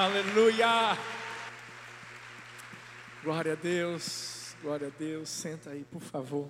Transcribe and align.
Aleluia! 0.00 0.96
Glória 3.20 3.54
a 3.54 3.56
Deus, 3.56 4.54
glória 4.62 4.86
a 4.86 4.90
Deus. 4.90 5.28
Senta 5.28 5.70
aí, 5.70 5.82
por 5.82 6.00
favor. 6.00 6.48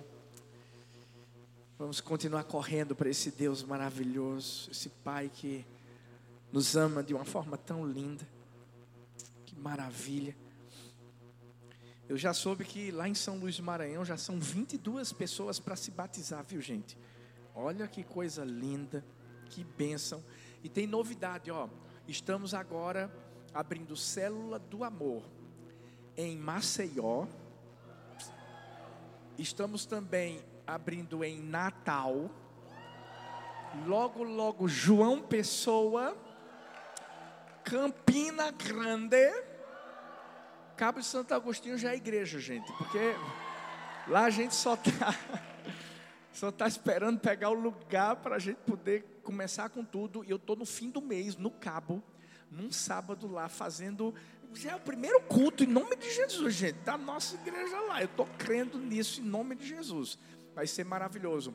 Vamos 1.75 1.99
continuar 1.99 2.43
correndo 2.43 2.95
para 2.95 3.09
esse 3.09 3.31
Deus 3.31 3.63
maravilhoso, 3.63 4.69
esse 4.69 4.89
Pai 4.89 5.31
que 5.33 5.65
nos 6.53 6.77
ama 6.77 7.01
de 7.01 7.15
uma 7.15 7.25
forma 7.25 7.57
tão 7.57 7.87
linda. 7.87 8.23
Que 9.47 9.55
maravilha. 9.55 10.37
Eu 12.07 12.19
já 12.19 12.35
soube 12.35 12.63
que 12.63 12.91
lá 12.91 13.09
em 13.09 13.15
São 13.15 13.39
Luís 13.39 13.57
do 13.57 13.63
Maranhão 13.63 14.05
já 14.05 14.15
são 14.15 14.39
22 14.39 15.11
pessoas 15.11 15.59
para 15.59 15.75
se 15.75 15.89
batizar, 15.89 16.43
viu, 16.43 16.61
gente? 16.61 16.95
Olha 17.55 17.87
que 17.87 18.03
coisa 18.03 18.45
linda, 18.45 19.03
que 19.49 19.63
bênção. 19.63 20.23
E 20.63 20.69
tem 20.69 20.85
novidade, 20.85 21.49
ó. 21.49 21.67
Estamos 22.07 22.53
agora 22.53 23.11
abrindo 23.53 23.95
célula 23.95 24.59
do 24.59 24.83
amor 24.83 25.23
em 26.15 26.37
Maceió. 26.37 27.25
Estamos 29.37 29.85
também 29.85 30.43
abrindo 30.67 31.23
em 31.23 31.41
Natal. 31.41 32.29
Logo, 33.85 34.23
logo, 34.23 34.67
João 34.67 35.21
Pessoa, 35.21 36.17
Campina 37.63 38.51
Grande, 38.51 39.31
Cabo 40.75 40.99
de 40.99 41.05
Santo 41.05 41.33
Agostinho 41.33 41.77
já 41.77 41.91
é 41.91 41.95
igreja, 41.95 42.39
gente, 42.39 42.71
porque 42.73 43.15
lá 44.07 44.25
a 44.25 44.29
gente 44.29 44.55
só 44.55 44.73
está 44.73 45.13
só 46.33 46.51
tá 46.51 46.67
esperando 46.67 47.19
pegar 47.19 47.49
o 47.49 47.53
lugar 47.53 48.15
para 48.17 48.37
a 48.37 48.39
gente 48.39 48.57
poder 48.57 49.21
começar 49.23 49.69
com 49.69 49.83
tudo. 49.83 50.23
E 50.23 50.29
eu 50.29 50.37
estou 50.37 50.55
no 50.55 50.65
fim 50.65 50.89
do 50.89 51.01
mês, 51.01 51.35
no 51.35 51.51
Cabo, 51.51 52.01
num 52.51 52.71
sábado 52.71 53.27
lá, 53.27 53.47
fazendo. 53.49 54.13
Já 54.53 54.71
é 54.71 54.75
o 54.75 54.79
primeiro 54.79 55.21
culto 55.21 55.63
em 55.63 55.67
nome 55.67 55.95
de 55.95 56.13
Jesus, 56.13 56.55
gente, 56.55 56.79
da 56.79 56.97
nossa 56.97 57.35
igreja 57.35 57.79
lá. 57.81 58.01
Eu 58.01 58.05
estou 58.05 58.27
crendo 58.37 58.79
nisso 58.79 59.21
em 59.21 59.25
nome 59.25 59.55
de 59.55 59.67
Jesus. 59.67 60.17
Vai 60.55 60.65
ser 60.65 60.83
maravilhoso. 60.83 61.53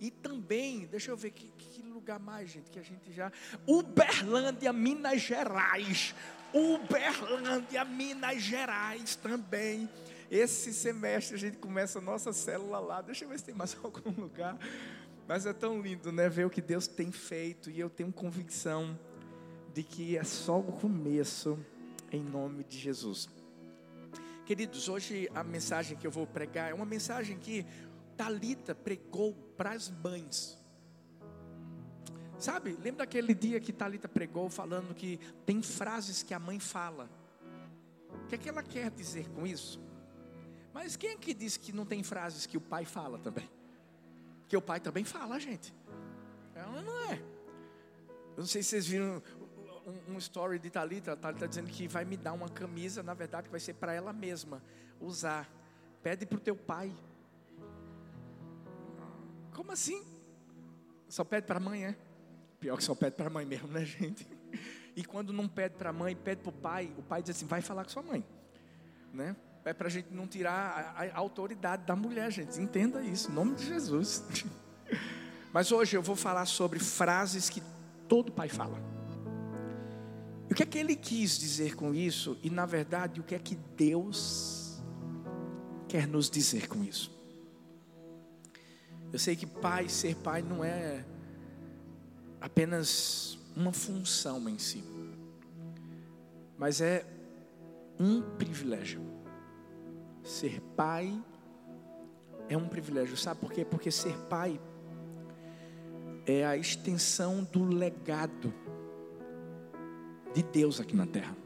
E 0.00 0.10
também, 0.10 0.86
deixa 0.86 1.12
eu 1.12 1.16
ver 1.16 1.30
que, 1.30 1.52
que 1.56 1.82
lugar 2.02 2.18
mais, 2.18 2.50
gente, 2.50 2.68
que 2.68 2.78
a 2.80 2.82
gente 2.82 3.12
já. 3.12 3.30
Uberlândia, 3.64 4.72
Minas 4.72 5.20
Gerais. 5.20 6.12
Uberlândia, 6.52 7.84
Minas 7.84 8.42
Gerais 8.42 9.14
também. 9.14 9.88
Esse 10.28 10.74
semestre 10.74 11.36
a 11.36 11.38
gente 11.38 11.58
começa 11.58 12.00
a 12.00 12.02
nossa 12.02 12.32
célula 12.32 12.80
lá. 12.80 13.00
Deixa 13.00 13.24
eu 13.24 13.28
ver 13.28 13.38
se 13.38 13.44
tem 13.44 13.54
mais 13.54 13.76
algum 13.84 14.10
lugar. 14.20 14.58
Mas 15.28 15.46
é 15.46 15.52
tão 15.52 15.80
lindo, 15.80 16.10
né? 16.10 16.28
Ver 16.28 16.44
o 16.44 16.50
que 16.50 16.60
Deus 16.60 16.88
tem 16.88 17.12
feito. 17.12 17.70
E 17.70 17.78
eu 17.78 17.88
tenho 17.88 18.12
convicção 18.12 18.98
de 19.72 19.82
que 19.82 20.16
é 20.16 20.24
só 20.24 20.58
o 20.58 20.72
começo, 20.72 21.58
em 22.10 22.22
nome 22.22 22.62
de 22.64 22.78
Jesus. 22.78 23.28
Queridos, 24.44 24.88
hoje 24.88 25.30
a 25.34 25.42
mensagem 25.42 25.96
que 25.96 26.06
eu 26.06 26.10
vou 26.10 26.26
pregar 26.26 26.70
é 26.70 26.74
uma 26.74 26.84
mensagem 26.84 27.38
que 27.38 27.64
Talita 28.16 28.74
pregou 28.74 29.34
para 29.56 29.70
as 29.70 29.90
mães. 29.90 30.58
Sabe, 32.38 32.72
lembra 32.82 33.04
daquele 33.04 33.34
dia 33.34 33.60
que 33.60 33.72
Talita 33.72 34.08
pregou 34.08 34.50
falando 34.50 34.94
que 34.94 35.18
tem 35.46 35.62
frases 35.62 36.22
que 36.22 36.34
a 36.34 36.38
mãe 36.38 36.58
fala. 36.58 37.08
O 38.24 38.26
que 38.26 38.34
é 38.34 38.38
que 38.38 38.48
ela 38.48 38.62
quer 38.62 38.90
dizer 38.90 39.28
com 39.30 39.46
isso? 39.46 39.80
Mas 40.74 40.96
quem 40.96 41.10
é 41.10 41.16
que 41.16 41.32
diz 41.32 41.56
que 41.56 41.72
não 41.72 41.86
tem 41.86 42.02
frases 42.02 42.44
que 42.44 42.56
o 42.56 42.60
pai 42.60 42.84
fala 42.84 43.18
também? 43.18 43.48
Que 44.48 44.56
o 44.56 44.62
pai 44.62 44.80
também 44.80 45.04
fala, 45.04 45.38
gente. 45.38 45.72
Ela 46.54 46.82
não 46.82 47.10
é. 47.10 47.14
Eu 48.32 48.38
não 48.38 48.46
sei 48.46 48.62
se 48.62 48.70
vocês 48.70 48.86
viram 48.86 49.22
um, 49.86 50.14
um 50.14 50.18
story 50.18 50.58
de 50.58 50.70
Talita. 50.70 51.16
Talita 51.16 51.48
dizendo 51.48 51.70
que 51.70 51.86
vai 51.88 52.04
me 52.04 52.16
dar 52.16 52.32
uma 52.32 52.48
camisa, 52.48 53.02
na 53.02 53.14
verdade, 53.14 53.44
que 53.44 53.50
vai 53.50 53.60
ser 53.60 53.74
para 53.74 53.92
ela 53.92 54.12
mesma 54.12 54.62
usar. 55.00 55.48
Pede 56.02 56.26
para 56.26 56.36
o 56.36 56.40
teu 56.40 56.56
pai. 56.56 56.92
Como 59.52 59.72
assim? 59.72 60.04
Só 61.08 61.24
pede 61.24 61.46
para 61.46 61.58
a 61.58 61.60
mãe, 61.60 61.84
é? 61.86 61.96
Pior 62.58 62.76
que 62.76 62.84
só 62.84 62.94
pede 62.94 63.16
para 63.16 63.26
a 63.26 63.30
mãe 63.30 63.44
mesmo, 63.44 63.68
né, 63.68 63.84
gente? 63.86 64.26
E 64.94 65.04
quando 65.04 65.32
não 65.32 65.48
pede 65.48 65.74
para 65.76 65.90
a 65.90 65.92
mãe, 65.92 66.14
pede 66.14 66.42
para 66.42 66.50
o 66.50 66.52
pai, 66.52 66.92
o 66.96 67.02
pai 67.02 67.22
diz 67.22 67.36
assim: 67.36 67.46
vai 67.46 67.60
falar 67.60 67.84
com 67.84 67.90
sua 67.90 68.02
mãe, 68.02 68.24
né? 69.12 69.36
É 69.64 69.72
para 69.72 69.86
a 69.86 69.90
gente 69.90 70.12
não 70.12 70.26
tirar 70.26 70.94
a, 70.96 71.04
a, 71.04 71.18
autoridade 71.18 71.84
da 71.84 71.94
mulher, 71.94 72.30
gente. 72.30 72.60
Entenda 72.60 73.00
isso, 73.02 73.30
em 73.30 73.34
nome 73.34 73.54
de 73.54 73.64
Jesus. 73.64 74.24
Mas 75.52 75.70
hoje 75.70 75.96
eu 75.96 76.02
vou 76.02 76.16
falar 76.16 76.46
sobre 76.46 76.80
frases 76.80 77.48
que 77.48 77.62
todo 78.08 78.32
pai 78.32 78.48
fala. 78.48 78.91
O 80.52 80.54
que 80.54 80.64
é 80.64 80.66
que 80.66 80.76
ele 80.76 80.94
quis 80.94 81.38
dizer 81.38 81.74
com 81.74 81.94
isso? 81.94 82.36
E 82.42 82.50
na 82.50 82.66
verdade, 82.66 83.20
o 83.20 83.24
que 83.24 83.34
é 83.34 83.38
que 83.38 83.54
Deus 83.74 84.82
quer 85.88 86.06
nos 86.06 86.28
dizer 86.28 86.68
com 86.68 86.84
isso? 86.84 87.10
Eu 89.10 89.18
sei 89.18 89.34
que 89.34 89.46
pai, 89.46 89.88
ser 89.88 90.14
pai 90.16 90.42
não 90.42 90.62
é 90.62 91.06
apenas 92.38 93.38
uma 93.56 93.72
função 93.72 94.46
em 94.46 94.58
si, 94.58 94.84
mas 96.58 96.82
é 96.82 97.06
um 97.98 98.20
privilégio. 98.20 99.00
Ser 100.22 100.60
pai 100.76 101.18
é 102.50 102.58
um 102.58 102.68
privilégio, 102.68 103.16
sabe 103.16 103.40
por 103.40 103.50
quê? 103.54 103.64
Porque 103.64 103.90
ser 103.90 104.18
pai 104.28 104.60
é 106.26 106.44
a 106.44 106.58
extensão 106.58 107.42
do 107.42 107.64
legado 107.64 108.52
de 110.34 110.42
Deus 110.42 110.80
aqui 110.80 110.96
na 110.96 111.06
terra. 111.06 111.36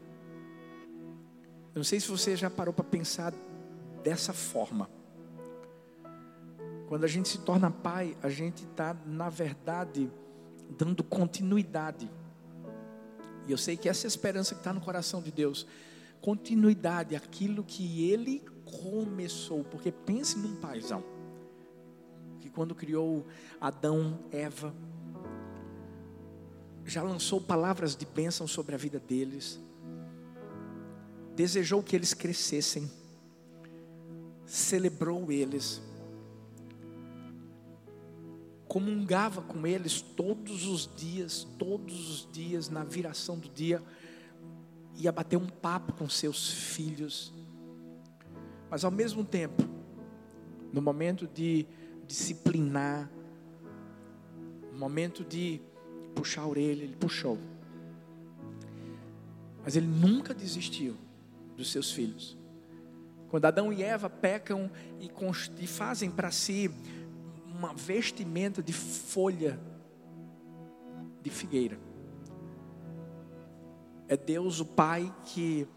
Eu 1.73 1.79
não 1.79 1.83
sei 1.83 1.99
se 1.99 2.07
você 2.09 2.35
já 2.35 2.49
parou 2.49 2.73
para 2.73 2.83
pensar 2.83 3.33
dessa 4.03 4.33
forma. 4.33 4.89
Quando 6.87 7.03
a 7.03 7.07
gente 7.07 7.27
se 7.27 7.39
torna 7.39 7.69
pai, 7.69 8.17
a 8.23 8.29
gente 8.29 8.63
está, 8.63 8.95
na 9.05 9.29
verdade, 9.29 10.09
dando 10.77 11.03
continuidade. 11.03 12.09
E 13.45 13.51
eu 13.51 13.57
sei 13.57 13.77
que 13.77 13.89
essa 13.89 14.05
é 14.05 14.09
esperança 14.09 14.55
que 14.55 14.61
está 14.61 14.73
no 14.73 14.81
coração 14.81 15.21
de 15.21 15.31
Deus 15.31 15.67
continuidade, 16.21 17.15
aquilo 17.15 17.63
que 17.63 18.09
Ele 18.09 18.43
começou. 18.65 19.63
Porque 19.63 19.91
pense 19.91 20.37
num 20.37 20.55
paizão, 20.55 21.03
que 22.39 22.49
quando 22.49 22.75
criou 22.75 23.25
Adão, 23.59 24.19
Eva, 24.31 24.73
já 26.87 27.03
lançou 27.03 27.41
palavras 27.41 27.97
de 27.97 28.05
bênção 28.05 28.47
sobre 28.47 28.73
a 28.73 28.77
vida 28.77 28.97
deles, 28.97 29.59
desejou 31.35 31.83
que 31.83 31.93
eles 31.95 32.13
crescessem, 32.13 32.89
celebrou 34.45 35.29
eles, 35.29 35.81
comungava 38.69 39.41
com 39.41 39.67
eles 39.67 39.99
todos 40.01 40.65
os 40.65 40.89
dias, 40.95 41.45
todos 41.59 42.09
os 42.09 42.31
dias, 42.31 42.69
na 42.69 42.85
viração 42.85 43.37
do 43.37 43.49
dia, 43.49 43.83
ia 44.95 45.11
bater 45.11 45.35
um 45.35 45.47
papo 45.47 45.91
com 45.91 46.07
seus 46.07 46.49
filhos, 46.49 47.33
mas 48.69 48.85
ao 48.85 48.91
mesmo 48.91 49.25
tempo, 49.25 49.61
no 50.71 50.81
momento 50.81 51.27
de 51.27 51.67
disciplinar, 52.07 53.11
no 54.71 54.79
momento 54.79 55.25
de 55.25 55.61
puxar 56.17 56.41
a 56.41 56.47
orelha, 56.47 56.83
ele 56.83 56.95
puxou. 56.95 57.37
Mas 59.63 59.75
ele 59.75 59.85
nunca 59.85 60.33
desistiu 60.33 60.95
dos 61.55 61.71
seus 61.71 61.91
filhos. 61.91 62.35
Quando 63.29 63.45
Adão 63.45 63.71
e 63.71 63.83
Eva 63.83 64.09
pecam 64.09 64.71
e, 64.99 65.11
e 65.59 65.67
fazem 65.67 66.09
para 66.09 66.31
si 66.31 66.71
uma 67.45 67.73
vestimenta 67.73 68.63
de 68.63 68.73
folha 68.73 69.59
de 71.21 71.29
figueira. 71.29 71.77
É 74.07 74.15
Deus 74.15 74.59
o 74.59 74.65
Pai 74.65 75.13
que 75.25 75.67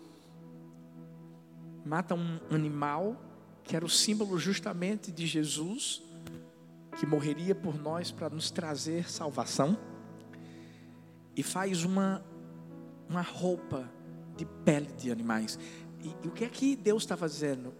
mata 1.84 2.14
um 2.14 2.38
animal 2.50 3.20
que 3.64 3.74
era 3.74 3.84
o 3.84 3.88
símbolo 3.88 4.38
justamente 4.38 5.12
de 5.12 5.26
Jesus, 5.26 6.02
que 6.98 7.06
morreria 7.06 7.54
por 7.54 7.76
nós 7.80 8.10
para 8.10 8.30
nos 8.30 8.50
trazer 8.50 9.10
salvação 9.10 9.76
e 11.40 11.42
faz 11.42 11.84
uma, 11.84 12.22
uma 13.08 13.22
roupa 13.22 13.90
de 14.36 14.44
pele 14.44 14.92
de 14.98 15.10
animais. 15.10 15.58
E, 15.98 16.14
e 16.22 16.28
o 16.28 16.30
que 16.30 16.44
é 16.44 16.48
que 16.50 16.76
Deus 16.76 17.02
está 17.02 17.16
fazendo? 17.16 17.72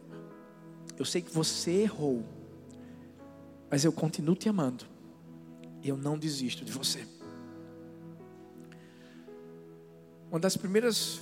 Eu 0.99 1.05
sei 1.05 1.21
que 1.21 1.31
você 1.31 1.71
errou, 1.83 2.25
mas 3.71 3.85
eu 3.85 3.93
continuo 3.93 4.35
te 4.35 4.49
amando, 4.49 4.87
e 5.83 5.91
eu 5.91 5.97
não 5.99 6.19
desisto 6.19 6.65
de 6.65 6.73
você. 6.73 7.07
Uma 10.31 10.41
das 10.41 10.57
primeiras 10.57 11.21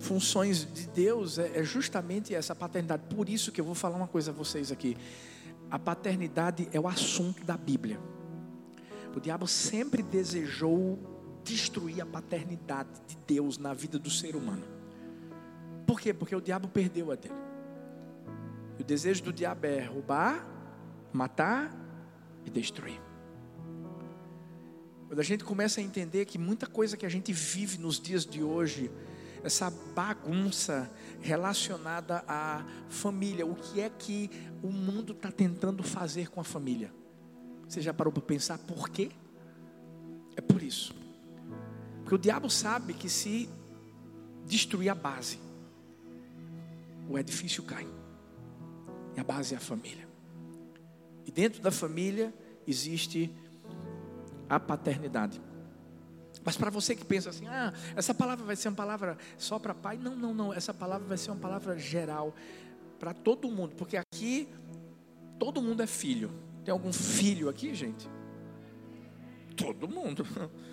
funções 0.00 0.70
de 0.70 0.86
Deus 0.88 1.38
é, 1.38 1.60
é 1.60 1.64
justamente 1.64 2.34
essa 2.34 2.54
paternidade. 2.54 3.04
Por 3.14 3.26
isso 3.26 3.50
que 3.50 3.58
eu 3.58 3.64
vou 3.64 3.74
falar 3.74 3.96
uma 3.96 4.08
coisa 4.08 4.32
a 4.32 4.34
vocês 4.34 4.70
aqui. 4.70 4.98
A 5.70 5.78
paternidade 5.78 6.68
é 6.74 6.78
o 6.78 6.86
assunto 6.86 7.42
da 7.42 7.56
Bíblia. 7.56 7.98
O 9.16 9.20
diabo 9.20 9.46
sempre 9.46 10.02
desejou 10.02 11.19
destruir 11.50 12.00
a 12.00 12.06
paternidade 12.06 12.88
de 13.08 13.16
Deus 13.26 13.58
na 13.58 13.74
vida 13.74 13.98
do 13.98 14.08
ser 14.08 14.36
humano. 14.36 14.62
Por 15.84 16.00
quê? 16.00 16.14
Porque 16.14 16.34
o 16.34 16.40
diabo 16.40 16.68
perdeu 16.68 17.10
a 17.10 17.16
dele. 17.16 17.34
O 18.78 18.84
desejo 18.84 19.24
do 19.24 19.32
diabo 19.32 19.66
é 19.66 19.80
roubar, 19.84 20.46
matar 21.12 21.74
e 22.44 22.50
destruir. 22.50 23.00
Quando 25.08 25.18
a 25.18 25.24
gente 25.24 25.42
começa 25.42 25.80
a 25.80 25.84
entender 25.84 26.24
que 26.24 26.38
muita 26.38 26.68
coisa 26.68 26.96
que 26.96 27.04
a 27.04 27.08
gente 27.08 27.32
vive 27.32 27.78
nos 27.78 28.00
dias 28.00 28.24
de 28.24 28.44
hoje, 28.44 28.88
essa 29.42 29.68
bagunça 29.68 30.88
relacionada 31.20 32.22
à 32.28 32.64
família, 32.88 33.44
o 33.44 33.56
que 33.56 33.80
é 33.80 33.90
que 33.90 34.30
o 34.62 34.68
mundo 34.68 35.12
está 35.12 35.32
tentando 35.32 35.82
fazer 35.82 36.30
com 36.30 36.40
a 36.40 36.44
família? 36.44 36.92
Você 37.66 37.80
já 37.80 37.92
parou 37.92 38.12
para 38.12 38.22
pensar 38.22 38.58
por 38.58 38.88
quê? 38.88 39.10
É 40.36 40.40
por 40.40 40.62
isso. 40.62 40.99
Porque 42.10 42.16
o 42.16 42.18
diabo 42.18 42.50
sabe 42.50 42.92
que 42.92 43.08
se 43.08 43.48
destruir 44.44 44.88
a 44.88 44.96
base, 44.96 45.38
o 47.08 47.16
edifício 47.16 47.62
cai. 47.62 47.86
E 49.16 49.20
a 49.20 49.22
base 49.22 49.54
é 49.54 49.56
a 49.56 49.60
família. 49.60 50.08
E 51.24 51.30
dentro 51.30 51.62
da 51.62 51.70
família 51.70 52.34
existe 52.66 53.32
a 54.48 54.58
paternidade. 54.58 55.40
Mas 56.42 56.56
para 56.56 56.68
você 56.68 56.96
que 56.96 57.04
pensa 57.04 57.30
assim, 57.30 57.46
ah, 57.46 57.72
essa 57.94 58.12
palavra 58.12 58.44
vai 58.44 58.56
ser 58.56 58.70
uma 58.70 58.74
palavra 58.74 59.16
só 59.38 59.60
para 59.60 59.72
pai, 59.72 59.96
não, 59.96 60.16
não, 60.16 60.34
não, 60.34 60.52
essa 60.52 60.74
palavra 60.74 61.06
vai 61.06 61.16
ser 61.16 61.30
uma 61.30 61.38
palavra 61.38 61.78
geral 61.78 62.34
para 62.98 63.14
todo 63.14 63.48
mundo, 63.48 63.76
porque 63.76 63.96
aqui 63.96 64.48
todo 65.38 65.62
mundo 65.62 65.80
é 65.80 65.86
filho. 65.86 66.32
Tem 66.64 66.72
algum 66.72 66.92
filho 66.92 67.48
aqui, 67.48 67.72
gente? 67.72 68.10
Todo 69.56 69.86
mundo. 69.86 70.26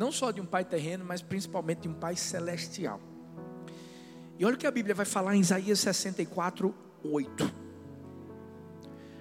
Não 0.00 0.10
só 0.10 0.30
de 0.30 0.40
um 0.40 0.46
pai 0.46 0.64
terreno, 0.64 1.04
mas 1.04 1.20
principalmente 1.20 1.80
de 1.80 1.88
um 1.88 1.92
pai 1.92 2.16
celestial. 2.16 2.98
E 4.38 4.46
olha 4.46 4.54
o 4.54 4.58
que 4.58 4.66
a 4.66 4.70
Bíblia 4.70 4.94
vai 4.94 5.04
falar 5.04 5.36
em 5.36 5.40
Isaías 5.40 5.78
64, 5.80 6.74
8. 7.04 7.52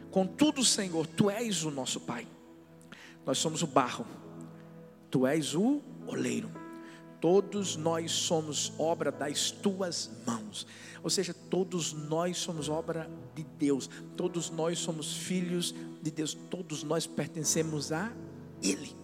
Contudo, 0.09 0.63
Senhor, 0.63 1.05
tu 1.05 1.29
és 1.29 1.65
o 1.65 1.69
nosso 1.69 1.99
Pai. 1.99 2.25
Nós 3.25 3.39
somos 3.39 3.61
o 3.61 3.67
barro 3.67 4.05
Tu 5.11 5.27
és 5.27 5.53
o 5.53 5.81
oleiro. 6.07 6.49
Todos 7.19 7.75
nós 7.75 8.13
somos 8.13 8.71
obra 8.79 9.11
das 9.11 9.51
tuas 9.51 10.09
mãos. 10.25 10.65
Ou 11.03 11.09
seja, 11.09 11.33
todos 11.33 11.91
nós 11.91 12.37
somos 12.37 12.69
obra 12.69 13.11
de 13.35 13.43
Deus. 13.43 13.89
Todos 14.15 14.49
nós 14.49 14.79
somos 14.79 15.13
filhos 15.13 15.75
de 16.01 16.09
Deus. 16.09 16.33
Todos 16.33 16.83
nós 16.83 17.05
pertencemos 17.05 17.91
a 17.91 18.13
Ele. 18.63 18.98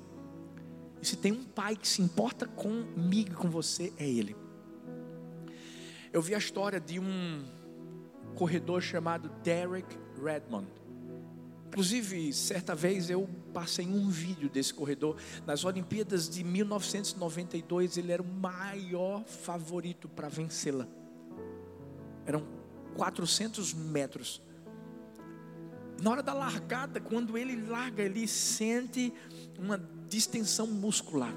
Se 1.06 1.16
tem 1.16 1.32
um 1.32 1.44
pai 1.44 1.76
que 1.76 1.88
se 1.88 2.02
importa 2.02 2.48
comigo 2.48 3.32
e 3.32 3.36
com 3.36 3.48
você, 3.48 3.94
é 3.96 4.10
Ele. 4.10 4.36
Eu 6.12 6.20
vi 6.20 6.34
a 6.34 6.38
história 6.40 6.80
de 6.80 7.00
um 7.00 7.46
corredor 8.34 8.82
chamado 8.82 9.30
Derek 9.44 9.96
Redmond. 10.20 10.68
Inclusive, 11.68 12.34
certa 12.34 12.74
vez 12.74 13.12
eu 13.12 13.30
passei 13.54 13.86
um 13.86 14.10
vídeo 14.10 14.50
desse 14.50 14.74
corredor. 14.74 15.18
Nas 15.46 15.64
Olimpíadas 15.64 16.28
de 16.28 16.44
1992, 16.44 17.98
ele 17.98 18.12
era 18.12 18.24
o 18.24 18.26
maior 18.26 19.24
favorito 19.26 20.10
para 20.10 20.28
vencê-la. 20.28 20.88
Eram 22.26 22.48
400 22.96 23.76
metros. 23.76 24.42
Na 26.02 26.12
hora 26.12 26.24
da 26.24 26.34
largada, 26.34 27.00
quando 27.00 27.38
ele 27.38 27.68
larga, 27.68 28.04
ele 28.04 28.28
sente 28.28 29.14
uma 29.58 29.78
distensão 30.08 30.68
muscular. 30.68 31.34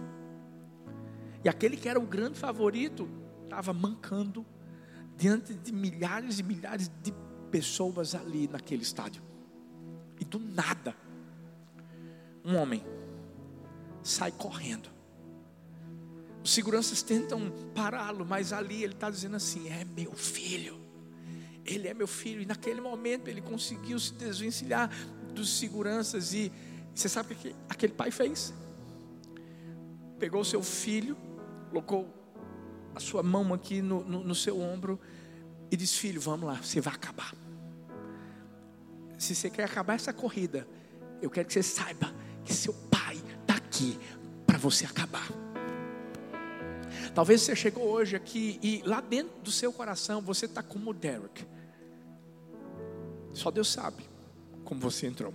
E 1.45 1.49
aquele 1.49 1.77
que 1.77 1.89
era 1.89 1.99
o 1.99 2.07
grande 2.07 2.39
favorito 2.39 3.09
estava 3.45 3.73
mancando 3.73 4.45
diante 5.17 5.55
de 5.55 5.73
milhares 5.73 6.39
e 6.39 6.43
milhares 6.43 6.91
de 7.03 7.13
pessoas 7.51 8.15
ali 8.15 8.49
naquele 8.49 8.83
estádio. 8.83 9.23
E 10.21 10.25
do 10.25 10.39
nada, 10.39 10.95
um 12.45 12.57
homem 12.57 12.85
sai 14.03 14.33
correndo. 14.33 14.89
Os 16.43 16.53
seguranças 16.53 17.03
tentam 17.03 17.53
pará-lo, 17.75 18.25
mas 18.25 18.53
ali 18.53 18.83
ele 18.83 18.95
está 18.95 19.11
dizendo 19.11 19.37
assim: 19.37 19.69
é 19.69 19.85
meu 19.85 20.13
filho. 20.13 20.88
Ele 21.69 21.89
é 21.89 21.95
meu 21.95 22.07
filho. 22.07 22.41
E 22.41 22.47
naquele 22.47 22.81
momento 22.81 23.29
ele 23.29 23.41
conseguiu 23.41 23.99
se 23.99 24.15
desvencilhar 24.15 24.91
dos 25.33 25.59
seguranças. 25.59 26.33
E 26.33 26.53
você 26.95 27.09
sabe 27.09 27.35
o 27.35 27.37
que 27.37 27.55
aquele 27.69 27.93
pai 27.93 28.11
fez? 28.11 28.53
Pegou 30.19 30.45
seu 30.45 30.63
filho, 30.63 31.17
colocou 31.69 32.13
a 32.95 33.01
sua 33.01 33.23
mão 33.23 33.55
aqui 33.55 33.81
no, 33.81 34.03
no, 34.03 34.25
no 34.25 34.35
seu 34.35 34.61
ombro 34.61 34.99
e 35.71 35.77
disse: 35.77 35.99
Filho, 35.99 36.21
vamos 36.21 36.47
lá, 36.47 36.55
você 36.55 36.81
vai 36.81 36.95
acabar 36.95 37.33
se 39.19 39.35
você 39.35 39.51
quer 39.51 39.65
acabar 39.65 39.95
essa 39.95 40.13
corrida, 40.13 40.67
eu 41.21 41.29
quero 41.29 41.49
que 41.49 41.53
você 41.53 41.63
saiba 41.63 42.15
que 42.45 42.55
seu 42.55 42.73
pai 42.73 43.17
está 43.41 43.57
aqui 43.57 43.99
para 44.47 44.57
você 44.57 44.87
acabar. 44.87 45.27
Talvez 47.15 47.43
você 47.43 47.57
chegou 47.57 47.85
hoje 47.85 48.15
aqui 48.15 48.61
e 48.63 48.81
lá 48.87 49.01
dentro 49.01 49.41
do 49.43 49.51
seu 49.51 49.73
coração 49.73 50.23
você 50.23 50.47
está 50.47 50.63
como 50.63 50.91
o 50.91 50.95
Derek. 50.95 51.45
Só 53.33 53.51
Deus 53.51 53.71
sabe 53.71 54.05
como 54.65 54.81
você 54.81 55.07
entrou. 55.07 55.33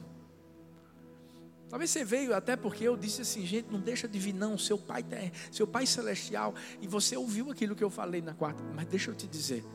Talvez 1.69 1.89
você 1.89 2.05
veio 2.05 2.35
até 2.35 2.55
porque 2.55 2.83
eu 2.83 2.95
disse 2.95 3.21
assim, 3.23 3.45
gente, 3.45 3.71
não 3.71 3.79
deixa 3.79 4.07
de 4.07 4.19
vir 4.19 4.33
não, 4.33 4.57
seu 4.59 4.77
pai, 4.77 5.03
seu 5.51 5.65
pai 5.65 5.87
celestial, 5.87 6.53
e 6.79 6.87
você 6.87 7.17
ouviu 7.17 7.49
aquilo 7.49 7.75
que 7.75 7.83
eu 7.83 7.89
falei 7.89 8.21
na 8.21 8.33
quarta, 8.33 8.63
mas 8.75 8.85
deixa 8.85 9.09
eu 9.09 9.15
te 9.15 9.25
dizer, 9.25 9.65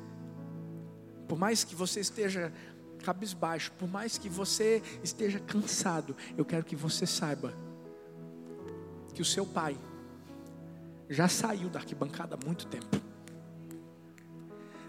por 1.26 1.36
mais 1.36 1.64
que 1.64 1.74
você 1.74 1.98
esteja 1.98 2.52
cabisbaixo, 3.02 3.72
por 3.72 3.88
mais 3.88 4.16
que 4.16 4.28
você 4.28 4.80
esteja 5.02 5.40
cansado, 5.40 6.16
eu 6.36 6.44
quero 6.44 6.64
que 6.64 6.76
você 6.76 7.04
saiba 7.04 7.52
que 9.12 9.20
o 9.20 9.24
seu 9.24 9.44
pai 9.44 9.76
já 11.08 11.26
saiu 11.26 11.68
da 11.68 11.80
arquibancada 11.80 12.38
há 12.40 12.46
muito 12.46 12.66
tempo. 12.68 13.07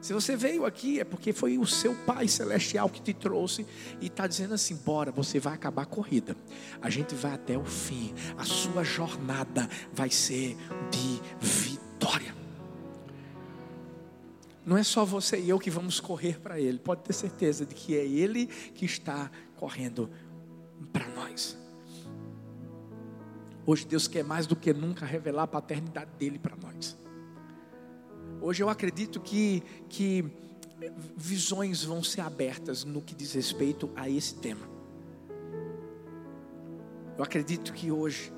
Se 0.01 0.13
você 0.13 0.35
veio 0.35 0.65
aqui 0.65 0.99
é 0.99 1.03
porque 1.03 1.33
foi 1.33 1.57
o 1.57 1.65
seu 1.65 1.93
Pai 1.93 2.27
Celestial 2.27 2.89
que 2.89 3.01
te 3.01 3.13
trouxe 3.13 3.65
e 3.99 4.07
está 4.07 4.25
dizendo 4.27 4.53
assim: 4.53 4.75
bora, 4.75 5.11
você 5.11 5.39
vai 5.39 5.53
acabar 5.53 5.83
a 5.83 5.85
corrida. 5.85 6.35
A 6.81 6.89
gente 6.89 7.13
vai 7.15 7.33
até 7.33 7.57
o 7.57 7.65
fim. 7.65 8.13
A 8.37 8.45
sua 8.45 8.83
jornada 8.83 9.69
vai 9.91 10.09
ser 10.09 10.55
de 10.89 11.21
vitória. 11.39 12.33
Não 14.65 14.77
é 14.77 14.83
só 14.83 15.03
você 15.03 15.39
e 15.39 15.49
eu 15.49 15.59
que 15.59 15.69
vamos 15.71 15.99
correr 15.99 16.39
para 16.39 16.59
Ele, 16.59 16.77
pode 16.77 17.01
ter 17.01 17.13
certeza 17.13 17.65
de 17.65 17.73
que 17.73 17.97
é 17.97 18.05
Ele 18.05 18.45
que 18.45 18.85
está 18.85 19.29
correndo 19.55 20.09
para 20.93 21.07
nós. 21.09 21.57
Hoje 23.65 23.85
Deus 23.85 24.07
quer 24.07 24.23
mais 24.23 24.47
do 24.47 24.55
que 24.55 24.73
nunca 24.73 25.05
revelar 25.05 25.43
a 25.43 25.47
paternidade 25.47 26.11
dele 26.17 26.39
para 26.39 26.55
nós. 26.55 26.97
Hoje 28.41 28.63
eu 28.63 28.69
acredito 28.69 29.19
que, 29.19 29.61
que 29.89 30.25
visões 31.15 31.83
vão 31.83 32.01
ser 32.03 32.21
abertas 32.21 32.83
no 32.83 33.01
que 33.01 33.13
diz 33.13 33.33
respeito 33.33 33.89
a 33.95 34.09
esse 34.09 34.35
tema. 34.35 34.67
Eu 37.17 37.23
acredito 37.23 37.73
que 37.73 37.91
hoje 37.91 38.31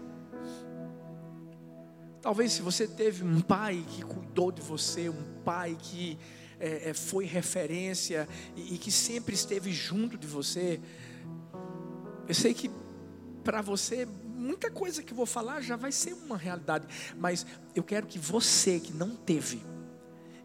Talvez 2.22 2.51
se 2.51 2.62
você 2.62 2.88
teve 2.88 3.24
um 3.24 3.41
pai 3.41 3.84
que 3.88 4.03
cuidou 4.03 4.51
de 4.51 4.62
você, 4.62 5.10
um 5.10 5.41
pai 5.43 5.75
que 5.81 6.20
é, 6.60 6.89
é, 6.89 6.93
foi 6.93 7.25
referência 7.25 8.29
e, 8.55 8.75
e 8.75 8.77
que 8.77 8.91
sempre 8.91 9.34
esteve 9.34 9.72
junto 9.72 10.20
de 10.20 10.27
você, 10.27 10.79
eu 12.27 12.36
sei 12.36 12.53
que 12.53 12.70
para 13.43 13.63
você 13.63 14.08
muita 14.36 14.70
coisa 14.70 15.01
que 15.01 15.15
vou 15.15 15.25
falar 15.25 15.62
já 15.62 15.75
vai 15.75 15.91
ser 15.91 16.13
uma 16.13 16.38
realidade, 16.38 16.88
mas 17.17 17.43
eu 17.74 17.84
quero 17.84 18.05
que 18.05 18.20
você 18.20 18.79
que 18.79 18.93
não 18.93 19.15
teve, 19.15 19.63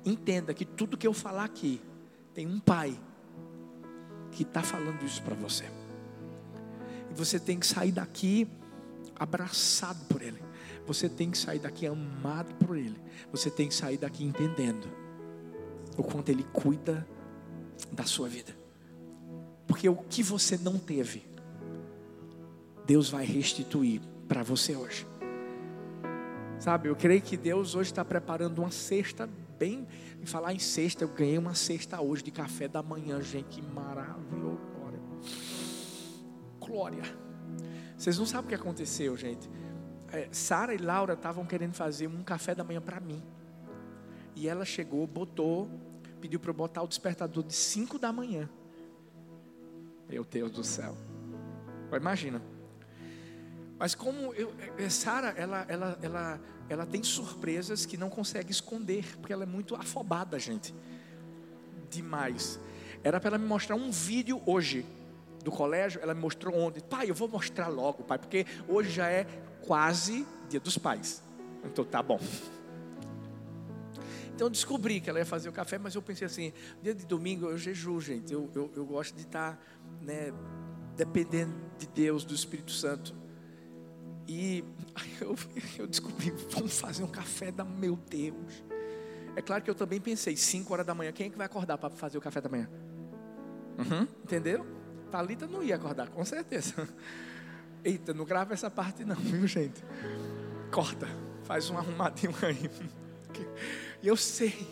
entenda 0.06 0.54
que 0.54 0.64
tudo 0.64 0.96
que 0.96 1.06
eu 1.06 1.12
falar 1.12 1.44
aqui 1.44 1.80
tem 2.32 2.46
um 2.46 2.60
pai 2.60 2.98
que 4.30 4.42
está 4.42 4.62
falando 4.62 5.02
isso 5.04 5.22
para 5.22 5.34
você. 5.34 5.64
E 7.10 7.14
você 7.14 7.40
tem 7.40 7.58
que 7.58 7.66
sair 7.66 7.92
daqui 7.92 8.48
abraçado 9.18 10.04
por 10.06 10.22
Ele. 10.22 10.42
Você 10.86 11.08
tem 11.08 11.30
que 11.30 11.38
sair 11.38 11.58
daqui 11.58 11.86
amado 11.86 12.54
por 12.54 12.76
Ele. 12.76 13.00
Você 13.32 13.50
tem 13.50 13.68
que 13.68 13.74
sair 13.74 13.96
daqui 13.96 14.24
entendendo 14.24 14.86
o 15.96 16.02
quanto 16.02 16.28
Ele 16.28 16.44
cuida 16.52 17.06
da 17.90 18.04
sua 18.04 18.28
vida. 18.28 18.56
Porque 19.66 19.88
o 19.88 19.96
que 19.96 20.22
você 20.22 20.56
não 20.56 20.78
teve, 20.78 21.26
Deus 22.86 23.10
vai 23.10 23.24
restituir 23.24 24.00
para 24.28 24.42
você 24.42 24.76
hoje. 24.76 25.06
Sabe, 26.58 26.88
eu 26.88 26.96
creio 26.96 27.20
que 27.20 27.36
Deus 27.36 27.74
hoje 27.74 27.90
está 27.90 28.04
preparando 28.04 28.60
uma 28.60 28.70
cesta 28.70 29.28
bem. 29.58 29.86
Em 30.20 30.26
falar 30.26 30.52
em 30.52 30.58
cesta, 30.58 31.04
eu 31.04 31.08
ganhei 31.08 31.38
uma 31.38 31.54
cesta 31.54 32.00
hoje 32.00 32.22
de 32.22 32.30
café 32.30 32.68
da 32.68 32.82
manhã, 32.82 33.20
gente. 33.22 33.46
Que 33.46 33.62
maravilhoso. 33.62 34.60
Glória. 34.74 35.00
Glória. 36.60 37.02
Vocês 37.96 38.18
não 38.18 38.26
sabem 38.26 38.46
o 38.46 38.48
que 38.48 38.54
aconteceu, 38.54 39.16
gente. 39.16 39.48
é, 40.12 40.28
Sara 40.30 40.74
e 40.74 40.78
Laura 40.78 41.14
estavam 41.14 41.44
querendo 41.44 41.74
fazer 41.74 42.06
um 42.06 42.22
café 42.22 42.54
da 42.54 42.62
manhã 42.62 42.80
para 42.80 43.00
mim. 43.00 43.22
E 44.34 44.48
ela 44.48 44.64
chegou, 44.64 45.06
botou, 45.06 45.68
pediu 46.20 46.38
para 46.38 46.50
eu 46.50 46.54
botar 46.54 46.82
o 46.82 46.86
despertador 46.88 47.42
de 47.42 47.54
5 47.54 47.98
da 47.98 48.12
manhã. 48.12 48.48
Meu 50.08 50.24
Deus 50.24 50.50
do 50.52 50.62
céu. 50.62 50.96
Imagina. 51.92 52.42
Mas 53.78 53.94
como 53.94 54.32
eu, 54.34 54.52
é, 54.58 54.84
é, 54.84 54.88
Sara, 54.88 55.28
ela, 55.30 55.64
ela, 55.68 55.98
ela, 56.00 56.40
ela 56.68 56.84
tem 56.84 57.02
surpresas 57.02 57.86
que 57.86 57.96
não 57.96 58.10
consegue 58.10 58.50
esconder, 58.50 59.16
porque 59.18 59.32
ela 59.32 59.44
é 59.44 59.46
muito 59.46 59.74
afobada, 59.74 60.38
gente. 60.38 60.74
Demais. 61.90 62.58
Era 63.04 63.20
para 63.20 63.30
ela 63.30 63.38
me 63.38 63.46
mostrar 63.46 63.76
um 63.76 63.90
vídeo 63.90 64.42
hoje 64.44 64.84
do 65.44 65.52
colégio, 65.52 66.00
ela 66.02 66.12
me 66.12 66.20
mostrou 66.20 66.56
ontem. 66.56 66.80
Pai, 66.80 67.08
eu 67.08 67.14
vou 67.14 67.28
mostrar 67.28 67.68
logo, 67.68 68.02
pai, 68.02 68.18
porque 68.18 68.44
hoje 68.66 68.90
já 68.90 69.08
é 69.08 69.24
quase 69.64 70.26
dia 70.48 70.58
dos 70.58 70.76
pais. 70.76 71.22
Então 71.64 71.84
tá 71.84 72.02
bom. 72.02 72.20
Então 74.34 74.48
eu 74.48 74.50
descobri 74.50 75.00
que 75.00 75.08
ela 75.08 75.18
ia 75.18 75.24
fazer 75.24 75.48
o 75.48 75.52
café, 75.52 75.78
mas 75.78 75.94
eu 75.94 76.02
pensei 76.02 76.26
assim: 76.26 76.52
dia 76.82 76.94
de 76.94 77.06
domingo 77.06 77.46
eu 77.46 77.56
jejuo, 77.56 78.00
gente. 78.00 78.32
Eu, 78.32 78.50
eu, 78.54 78.72
eu 78.76 78.84
gosto 78.84 79.14
de 79.14 79.22
estar 79.22 79.52
tá, 79.52 79.58
né, 80.02 80.32
dependendo 80.96 81.54
de 81.78 81.86
Deus, 81.86 82.24
do 82.24 82.34
Espírito 82.34 82.72
Santo. 82.72 83.14
E 84.28 84.64
eu, 85.20 85.36
eu 85.78 85.86
descobri: 85.86 86.32
vamos 86.50 86.78
fazer 86.78 87.04
um 87.04 87.08
café 87.08 87.50
da 87.50 87.64
meu 87.64 87.96
Deus. 87.96 88.64
É 89.34 89.42
claro 89.42 89.62
que 89.62 89.70
eu 89.70 89.74
também 89.74 90.00
pensei: 90.00 90.36
5 90.36 90.72
horas 90.72 90.86
da 90.86 90.94
manhã, 90.94 91.12
quem 91.12 91.26
é 91.26 91.30
que 91.30 91.36
vai 91.36 91.46
acordar 91.46 91.78
para 91.78 91.90
fazer 91.90 92.18
o 92.18 92.20
café 92.20 92.40
da 92.40 92.48
manhã? 92.48 92.68
Uhum, 93.78 94.08
entendeu? 94.24 94.66
Talita 95.10 95.46
não 95.46 95.62
ia 95.62 95.76
acordar, 95.76 96.08
com 96.08 96.24
certeza. 96.24 96.88
Eita, 97.84 98.12
não 98.12 98.24
grava 98.24 98.52
essa 98.54 98.70
parte 98.70 99.04
não, 99.04 99.14
viu 99.14 99.46
gente? 99.46 99.84
Corta, 100.72 101.06
faz 101.44 101.70
um 101.70 101.78
arrumadinho 101.78 102.34
aí. 102.42 102.70
E 104.02 104.08
eu 104.08 104.16
sei. 104.16 104.66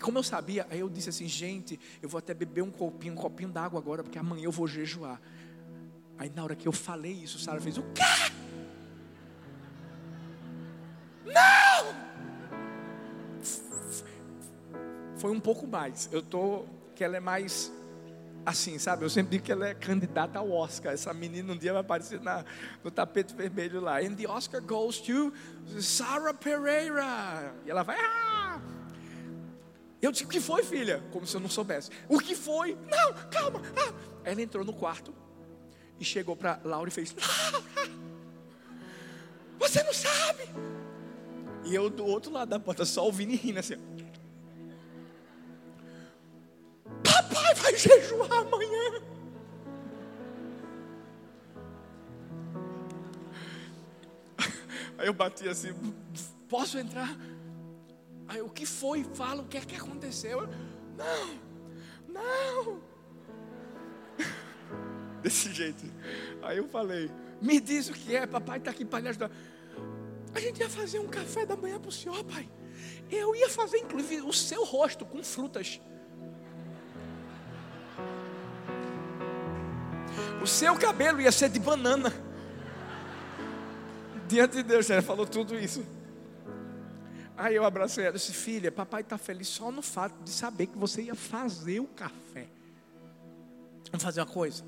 Como 0.00 0.18
eu 0.18 0.22
sabia, 0.22 0.66
aí 0.70 0.80
eu 0.80 0.88
disse 0.88 1.08
assim, 1.08 1.26
gente, 1.26 1.78
eu 2.00 2.08
vou 2.08 2.18
até 2.18 2.32
beber 2.32 2.62
um 2.62 2.70
copinho, 2.70 3.12
um 3.12 3.16
copinho 3.16 3.50
d'água 3.50 3.78
agora, 3.78 4.02
porque 4.02 4.18
amanhã 4.18 4.44
eu 4.44 4.52
vou 4.52 4.66
jejuar. 4.66 5.20
Aí 6.18 6.30
na 6.34 6.44
hora 6.44 6.54
que 6.54 6.66
eu 6.66 6.72
falei 6.72 7.12
isso, 7.12 7.38
Sara 7.38 7.60
fez 7.60 7.76
o 7.76 7.82
quê? 7.82 8.02
Não! 11.24 11.94
Foi 15.18 15.30
um 15.30 15.40
pouco 15.40 15.66
mais. 15.66 16.08
Eu 16.12 16.22
tô 16.22 16.64
que 16.94 17.02
ela 17.02 17.16
é 17.16 17.20
mais 17.20 17.72
assim, 18.46 18.78
sabe? 18.78 19.04
Eu 19.04 19.10
sempre 19.10 19.32
digo 19.32 19.44
que 19.44 19.52
ela 19.52 19.68
é 19.68 19.74
candidata 19.74 20.38
ao 20.38 20.50
Oscar. 20.50 20.92
Essa 20.92 21.12
menina 21.12 21.52
um 21.52 21.56
dia 21.56 21.72
vai 21.72 21.80
aparecer 21.80 22.20
na, 22.20 22.44
no 22.82 22.90
tapete 22.90 23.34
vermelho 23.34 23.80
lá. 23.80 24.00
And 24.00 24.14
the 24.14 24.28
Oscar 24.28 24.60
goes 24.60 25.00
to 25.00 25.32
Sarah 25.80 26.34
Pereira. 26.34 27.54
E 27.64 27.70
ela 27.70 27.82
vai, 27.82 27.98
ah! 27.98 28.60
Eu 30.00 30.12
disse, 30.12 30.24
o 30.24 30.28
que 30.28 30.40
foi, 30.40 30.62
filha? 30.62 31.02
Como 31.10 31.26
se 31.26 31.34
eu 31.34 31.40
não 31.40 31.48
soubesse. 31.48 31.90
O 32.08 32.20
que 32.20 32.34
foi? 32.34 32.76
Não, 32.90 33.14
calma. 33.30 33.62
Ah. 33.74 33.94
Ela 34.22 34.42
entrou 34.42 34.64
no 34.64 34.72
quarto 34.72 35.14
e 36.04 36.06
chegou 36.06 36.36
para 36.36 36.60
Laura 36.62 36.88
e 36.88 36.92
fez, 36.92 37.14
Laura, 37.16 37.64
você 39.58 39.82
não 39.82 39.92
sabe. 39.92 40.44
E 41.64 41.74
eu 41.74 41.88
do 41.88 42.04
outro 42.04 42.30
lado 42.30 42.50
da 42.50 42.60
porta, 42.60 42.84
só 42.84 43.04
ouvindo 43.04 43.32
e 43.32 43.36
rindo 43.36 43.58
assim. 43.58 43.76
Papai 47.02 47.54
vai 47.54 47.76
jejuar 47.76 48.30
amanhã. 48.32 49.02
Aí 54.98 55.06
eu 55.06 55.14
bati 55.14 55.48
assim, 55.48 55.74
posso 56.48 56.78
entrar? 56.78 57.16
Aí 58.28 58.42
o 58.42 58.50
que 58.50 58.66
foi? 58.66 59.04
Fala 59.14 59.42
o 59.42 59.46
que 59.46 59.56
é 59.56 59.60
que 59.62 59.74
aconteceu? 59.74 60.46
Não, 60.96 61.40
não. 62.08 62.82
Desse 65.24 65.50
jeito. 65.50 65.82
Aí 66.42 66.58
eu 66.58 66.68
falei, 66.68 67.10
me 67.40 67.58
diz 67.58 67.88
o 67.88 67.94
que 67.94 68.14
é, 68.14 68.26
papai 68.26 68.58
está 68.58 68.70
aqui 68.70 68.84
para 68.84 69.00
lhe 69.00 69.08
ajudar. 69.08 69.30
A 70.34 70.38
gente 70.38 70.60
ia 70.60 70.68
fazer 70.68 70.98
um 70.98 71.08
café 71.08 71.46
da 71.46 71.56
manhã 71.56 71.80
para 71.80 71.88
o 71.88 71.92
senhor, 71.92 72.22
pai. 72.24 72.46
Eu 73.10 73.34
ia 73.34 73.48
fazer, 73.48 73.78
inclusive, 73.78 74.20
o 74.20 74.34
seu 74.34 74.64
rosto 74.64 75.06
com 75.06 75.24
frutas. 75.24 75.80
O 80.42 80.46
seu 80.46 80.76
cabelo 80.76 81.22
ia 81.22 81.32
ser 81.32 81.48
de 81.48 81.58
banana. 81.58 82.12
Diante 84.28 84.56
de 84.58 84.62
Deus, 84.62 84.90
ela 84.90 85.00
falou 85.00 85.26
tudo 85.26 85.58
isso. 85.58 85.82
Aí 87.34 87.54
eu 87.54 87.64
abracei 87.64 88.04
ela 88.04 88.16
e 88.16 88.18
disse: 88.18 88.34
Filha, 88.34 88.70
papai 88.70 89.00
está 89.00 89.16
feliz 89.16 89.48
só 89.48 89.70
no 89.70 89.80
fato 89.80 90.22
de 90.22 90.28
saber 90.28 90.66
que 90.66 90.76
você 90.76 91.00
ia 91.00 91.14
fazer 91.14 91.80
o 91.80 91.86
café. 91.86 92.46
Vamos 93.90 94.04
fazer 94.04 94.20
uma 94.20 94.26
coisa. 94.26 94.62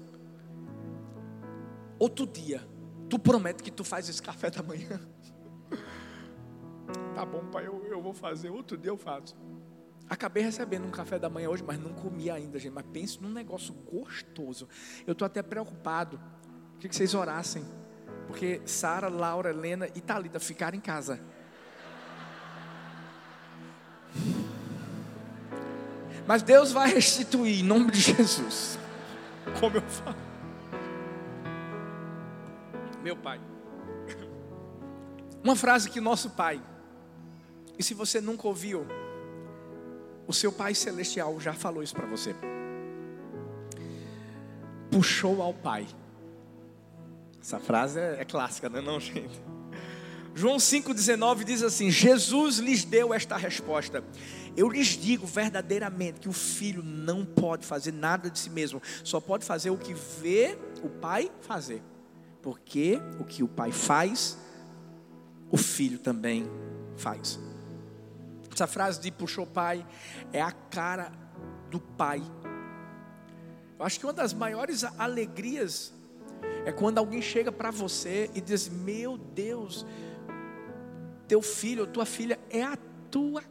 Outro 1.99 2.27
dia, 2.27 2.67
tu 3.09 3.19
promete 3.19 3.63
que 3.63 3.71
tu 3.71 3.85
faz 3.85 4.09
esse 4.09 4.23
café 4.23 4.51
da 4.51 4.63
manhã. 4.63 5.01
tá 7.15 7.25
bom, 7.25 7.47
pai, 7.47 7.67
eu, 7.67 7.85
eu 7.87 8.03
vou 8.03 8.13
fazer. 8.13 8.51
Outro 8.51 8.77
dia 8.77 8.91
eu 8.91 8.97
faço. 8.97 9.37
Acabei 10.09 10.43
recebendo 10.43 10.87
um 10.87 10.91
café 10.91 11.19
da 11.19 11.29
manhã 11.29 11.49
hoje, 11.49 11.65
mas 11.67 11.79
não 11.79 11.93
comi 11.93 12.31
ainda, 12.31 12.59
gente. 12.59 12.73
Mas 12.73 12.85
pense 12.93 13.21
num 13.21 13.31
negócio 13.31 13.75
gostoso. 13.75 14.69
Eu 15.07 15.13
estou 15.13 15.27
até 15.27 15.43
preocupado. 15.43 16.21
Queria 16.77 16.91
que 16.91 16.97
vocês 16.97 17.15
orassem. 17.15 17.65
Porque 18.27 18.61
Sara, 18.65 19.09
Laura, 19.09 19.51
Helena 19.51 19.89
e 19.95 20.01
Thalita 20.01 20.39
ficaram 20.39 20.77
em 20.77 20.81
casa. 20.81 21.21
Mas 26.27 26.43
Deus 26.43 26.73
vai 26.73 26.93
restituir 26.93 27.61
em 27.61 27.63
nome 27.63 27.91
de 27.91 28.01
Jesus. 28.01 28.79
Como 29.61 29.77
eu 29.77 29.83
falo. 29.83 30.26
Meu 33.07 33.15
pai. 33.15 33.41
Uma 35.45 35.55
frase 35.55 35.89
que 35.89 36.01
nosso 36.01 36.31
pai. 36.31 36.61
E 37.79 37.83
se 37.85 37.95
você 37.95 38.21
nunca 38.21 38.49
ouviu, 38.49 38.85
o 40.27 40.33
seu 40.33 40.51
Pai 40.51 40.75
Celestial 40.75 41.39
já 41.39 41.53
falou 41.53 41.85
isso 41.85 41.95
para 41.95 42.05
você. 42.05 42.35
Puxou 44.91 45.41
ao 45.41 45.55
Pai. 45.55 45.87
Essa 47.41 47.61
frase 47.61 48.01
é, 48.01 48.23
é 48.23 48.25
clássica, 48.25 48.69
não 48.69 48.81
é 48.81 48.83
não, 48.91 48.99
gente? 48.99 49.41
João 50.35 50.57
5,19 50.57 51.45
diz 51.45 51.63
assim: 51.63 51.93
Jesus 51.93 52.59
lhes 52.59 52.83
deu 52.85 53.15
esta 53.15 53.37
resposta. 53.37 54.03
Eu 54.57 54.69
lhes 54.69 54.89
digo 54.89 55.29
verdadeiramente 55.29 56.19
que 56.19 56.29
o 56.29 56.33
filho 56.33 56.83
não 56.83 57.25
pode 57.25 57.65
fazer 57.65 57.93
nada 57.93 58.29
de 58.29 58.41
si 58.41 58.51
mesmo, 58.51 58.83
só 59.05 59.21
pode 59.21 59.45
fazer 59.45 59.71
o 59.71 59.79
que 59.79 59.95
vê 59.95 60.59
o 60.83 60.89
pai 60.89 61.31
fazer. 61.43 61.81
Porque 62.47 63.01
o 63.19 63.25
que 63.25 63.43
o 63.43 63.49
pai 63.49 63.73
faz, 63.73 64.39
o 65.51 65.57
filho 65.57 65.99
também 65.99 66.49
faz. 66.97 67.41
Essa 68.53 68.69
frase 68.69 69.01
de 69.01 69.11
puxou 69.11 69.45
pai 69.45 69.85
é 70.33 70.41
a 70.41 70.53
cara 70.53 71.11
do 71.69 71.81
pai. 71.81 72.23
Eu 73.77 73.85
acho 73.85 73.99
que 73.99 74.07
uma 74.07 74.13
das 74.13 74.33
maiores 74.33 74.85
alegrias 74.97 75.93
é 76.65 76.71
quando 76.71 76.99
alguém 76.99 77.21
chega 77.21 77.51
para 77.51 77.73
você 77.73 78.31
e 78.33 78.41
diz: 78.41 78.69
Meu 78.69 79.19
Deus, 79.19 79.85
teu 81.27 81.43
filho 81.43 81.85
tua 81.85 82.07
filha 82.07 82.39
é 82.49 82.63
a 82.63 82.79
tua 83.11 83.43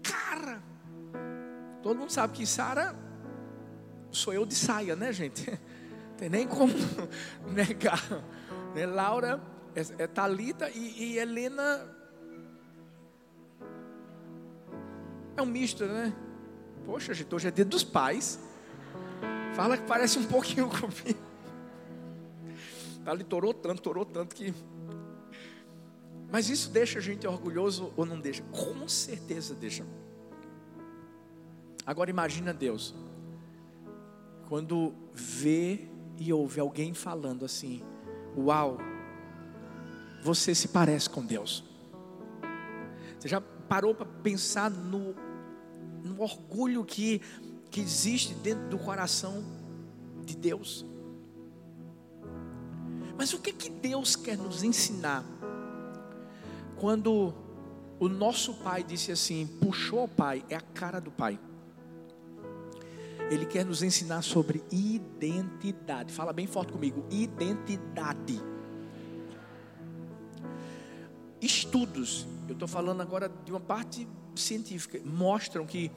cara. 0.00 0.62
Todo 1.82 1.98
mundo 1.98 2.12
sabe 2.12 2.34
que 2.34 2.46
Sara 2.46 2.94
sou 4.12 4.32
eu 4.32 4.46
de 4.46 4.54
saia, 4.54 4.94
né, 4.94 5.12
gente? 5.12 5.58
Tem 6.16 6.28
nem 6.28 6.46
como 6.46 6.72
negar. 7.52 8.00
Né? 8.74 8.86
Laura 8.86 9.40
é, 9.74 10.02
é 10.04 10.06
Talita 10.06 10.68
e, 10.70 11.14
e 11.14 11.18
Helena 11.18 11.94
É 15.36 15.42
um 15.42 15.46
misto, 15.46 15.84
né? 15.84 16.14
Poxa, 16.86 17.12
gente, 17.12 17.34
hoje 17.34 17.48
é 17.48 17.50
dia 17.50 17.64
dos 17.64 17.82
pais. 17.82 18.38
Fala 19.54 19.76
que 19.76 19.84
parece 19.84 20.18
um 20.18 20.24
pouquinho 20.24 20.68
comigo. 20.68 21.18
Ali 23.04 23.24
torou 23.24 23.52
tanto, 23.52 23.82
torou 23.82 24.04
tanto 24.04 24.34
que. 24.34 24.54
Mas 26.30 26.48
isso 26.48 26.70
deixa 26.70 26.98
a 26.98 27.02
gente 27.02 27.26
orgulhoso 27.26 27.92
ou 27.96 28.06
não 28.06 28.18
deixa? 28.20 28.42
Com 28.44 28.88
certeza 28.88 29.54
deixa. 29.54 29.84
Agora 31.84 32.10
imagina 32.10 32.54
Deus. 32.54 32.94
Quando 34.48 34.94
vê 35.12 35.88
e 36.16 36.32
ouve 36.32 36.60
alguém 36.60 36.94
falando 36.94 37.44
assim: 37.44 37.82
Uau, 38.36 38.78
você 40.22 40.54
se 40.54 40.68
parece 40.68 41.08
com 41.08 41.24
Deus. 41.24 41.64
Você 43.18 43.28
já 43.28 43.40
parou 43.40 43.94
para 43.94 44.06
pensar 44.06 44.70
no, 44.70 45.14
no 46.02 46.20
orgulho 46.20 46.84
que, 46.84 47.20
que 47.70 47.80
existe 47.80 48.34
dentro 48.34 48.68
do 48.68 48.78
coração 48.78 49.44
de 50.24 50.36
Deus? 50.36 50.84
Mas 53.16 53.32
o 53.32 53.38
que 53.38 53.52
que 53.52 53.70
Deus 53.70 54.16
quer 54.16 54.36
nos 54.36 54.62
ensinar 54.62 55.24
quando 56.76 57.32
o 58.00 58.08
nosso 58.08 58.54
pai 58.54 58.82
disse 58.82 59.12
assim: 59.12 59.46
puxou 59.60 60.04
o 60.04 60.08
pai, 60.08 60.44
é 60.48 60.56
a 60.56 60.60
cara 60.60 61.00
do 61.00 61.10
pai. 61.10 61.38
Ele 63.30 63.46
quer 63.46 63.64
nos 63.64 63.82
ensinar 63.82 64.22
sobre 64.22 64.62
identidade. 64.70 66.12
Fala 66.12 66.32
bem 66.32 66.46
forte 66.46 66.72
comigo: 66.72 67.04
identidade. 67.10 68.40
Estudos, 71.40 72.26
eu 72.48 72.54
estou 72.54 72.68
falando 72.68 73.00
agora 73.00 73.30
de 73.44 73.52
uma 73.52 73.60
parte 73.60 74.08
científica, 74.34 74.98
mostram 75.04 75.66
que 75.66 75.90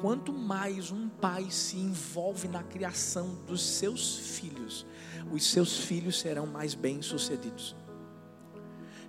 quanto 0.00 0.32
mais 0.32 0.90
um 0.90 1.08
pai 1.08 1.50
se 1.50 1.76
envolve 1.76 2.48
na 2.48 2.62
criação 2.62 3.34
dos 3.46 3.60
seus 3.60 4.16
filhos, 4.38 4.86
os 5.32 5.50
seus 5.50 5.78
filhos 5.78 6.20
serão 6.20 6.46
mais 6.46 6.74
bem-sucedidos. 6.74 7.74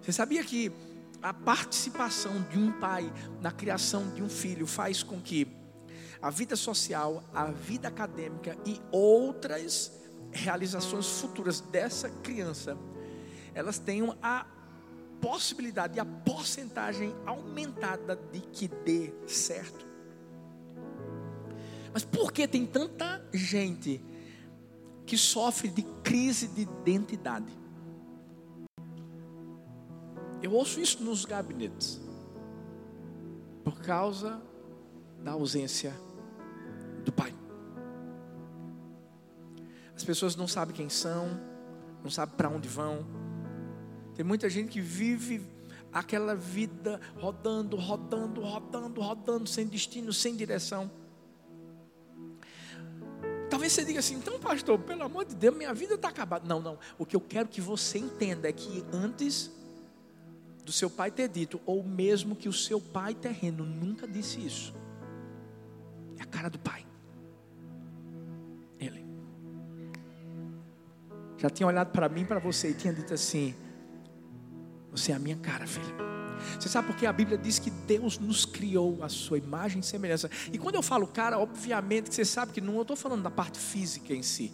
Você 0.01 0.11
sabia 0.11 0.43
que 0.43 0.71
a 1.21 1.33
participação 1.33 2.41
de 2.51 2.57
um 2.57 2.71
pai 2.79 3.11
na 3.41 3.51
criação 3.51 4.09
de 4.13 4.21
um 4.21 4.29
filho 4.29 4.67
faz 4.67 5.01
com 5.01 5.19
que 5.19 5.47
a 6.25 6.31
vida 6.31 6.55
social, 6.55 7.23
a 7.31 7.51
vida 7.51 7.87
acadêmica 7.87 8.57
e 8.65 8.81
outras 8.91 9.91
realizações 10.31 11.07
futuras 11.21 11.61
dessa 11.61 12.09
criança, 12.09 12.75
elas 13.53 13.77
tenham 13.77 14.17
a 14.23 14.43
possibilidade 15.21 15.97
e 15.97 15.99
a 15.99 16.05
porcentagem 16.05 17.15
aumentada 17.27 18.15
de 18.15 18.39
que 18.39 18.67
dê 18.67 19.13
certo. 19.27 19.85
Mas 21.93 22.03
por 22.03 22.33
que 22.33 22.47
tem 22.47 22.65
tanta 22.65 23.23
gente 23.31 24.03
que 25.05 25.19
sofre 25.19 25.67
de 25.67 25.83
crise 26.03 26.47
de 26.47 26.61
identidade? 26.63 27.55
Eu 30.41 30.53
ouço 30.53 30.79
isso 30.79 31.03
nos 31.03 31.23
gabinetes. 31.23 32.01
Por 33.63 33.79
causa 33.79 34.41
da 35.23 35.33
ausência 35.33 35.93
do 37.05 37.11
pai. 37.13 37.33
As 39.95 40.03
pessoas 40.03 40.35
não 40.35 40.47
sabem 40.47 40.75
quem 40.75 40.89
são, 40.89 41.39
não 42.03 42.11
sabem 42.11 42.35
para 42.35 42.49
onde 42.49 42.67
vão. 42.67 43.05
Tem 44.13 44.25
muita 44.25 44.49
gente 44.49 44.69
que 44.69 44.81
vive 44.81 45.45
aquela 45.91 46.35
vida 46.35 46.99
rodando, 47.15 47.77
rodando, 47.77 48.41
rodando, 48.41 49.01
rodando, 49.01 49.47
sem 49.47 49.65
destino, 49.65 50.11
sem 50.11 50.35
direção. 50.35 50.91
Talvez 53.49 53.71
você 53.71 53.85
diga 53.85 53.99
assim, 53.99 54.15
então, 54.15 54.39
pastor, 54.39 54.77
pelo 54.79 55.03
amor 55.03 55.23
de 55.23 55.35
Deus, 55.35 55.55
minha 55.55 55.73
vida 55.73 55.93
está 55.95 56.09
acabada. 56.09 56.45
Não, 56.45 56.61
não. 56.61 56.77
O 56.97 57.05
que 57.05 57.15
eu 57.15 57.21
quero 57.21 57.47
que 57.47 57.61
você 57.61 57.97
entenda 57.97 58.49
é 58.49 58.51
que 58.51 58.83
antes 58.91 59.51
do 60.65 60.71
seu 60.71 60.89
pai 60.89 61.11
ter 61.11 61.29
dito, 61.29 61.61
ou 61.65 61.83
mesmo 61.83 62.35
que 62.35 62.49
o 62.49 62.53
seu 62.53 62.81
pai 62.81 63.13
terreno 63.13 63.63
nunca 63.63 64.07
disse 64.07 64.45
isso. 64.45 64.73
É 66.17 66.23
a 66.23 66.25
cara 66.25 66.49
do 66.49 66.59
pai. 66.59 66.85
Já 71.37 71.49
tinha 71.49 71.67
olhado 71.67 71.91
para 71.91 72.07
mim, 72.07 72.25
para 72.25 72.39
você 72.39 72.69
e 72.69 72.73
tinha 72.73 72.93
dito 72.93 73.13
assim: 73.13 73.55
Você 74.91 75.11
é 75.11 75.15
a 75.15 75.19
minha 75.19 75.35
cara, 75.37 75.67
filho. 75.67 75.95
Você 76.59 76.69
sabe 76.69 76.87
porque 76.87 77.05
a 77.05 77.13
Bíblia 77.13 77.37
diz 77.37 77.59
que 77.59 77.69
Deus 77.69 78.17
nos 78.17 78.45
criou 78.45 79.03
a 79.03 79.09
sua 79.09 79.37
imagem 79.37 79.79
e 79.79 79.83
semelhança. 79.83 80.29
E 80.51 80.57
quando 80.57 80.75
eu 80.75 80.81
falo 80.81 81.07
cara, 81.07 81.39
obviamente 81.39 82.09
que 82.09 82.15
você 82.15 82.25
sabe 82.25 82.51
que 82.51 82.61
não 82.61 82.81
estou 82.81 82.95
falando 82.95 83.23
da 83.23 83.31
parte 83.31 83.59
física 83.59 84.13
em 84.13 84.21
si. 84.21 84.51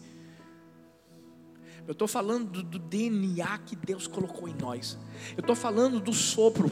Eu 1.88 1.93
estou 1.93 2.07
falando 2.07 2.50
do, 2.50 2.63
do, 2.63 2.79
DNA 2.79 3.57
que 3.59 3.75
Deus 3.75 4.07
colocou 4.07 4.47
em 4.47 4.53
nós. 4.53 4.97
Eu 5.35 5.41
estou 5.41 5.55
falando 5.55 6.00
do 6.00 6.13
sopro 6.13 6.69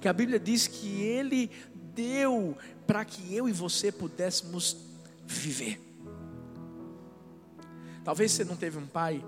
que 0.00 0.08
a 0.08 0.12
Bíblia 0.12 0.40
diz 0.40 0.66
que 0.66 1.02
Ele 1.02 1.50
deu 1.94 2.56
para 2.86 3.04
que 3.04 3.34
eu 3.34 3.48
e 3.48 3.52
você 3.52 3.92
pudéssemos 3.92 4.76
viver. 5.26 5.80
Talvez 8.02 8.32
você 8.32 8.44
não 8.44 8.56
teve 8.56 8.78
um 8.78 8.86
pai 8.86 9.22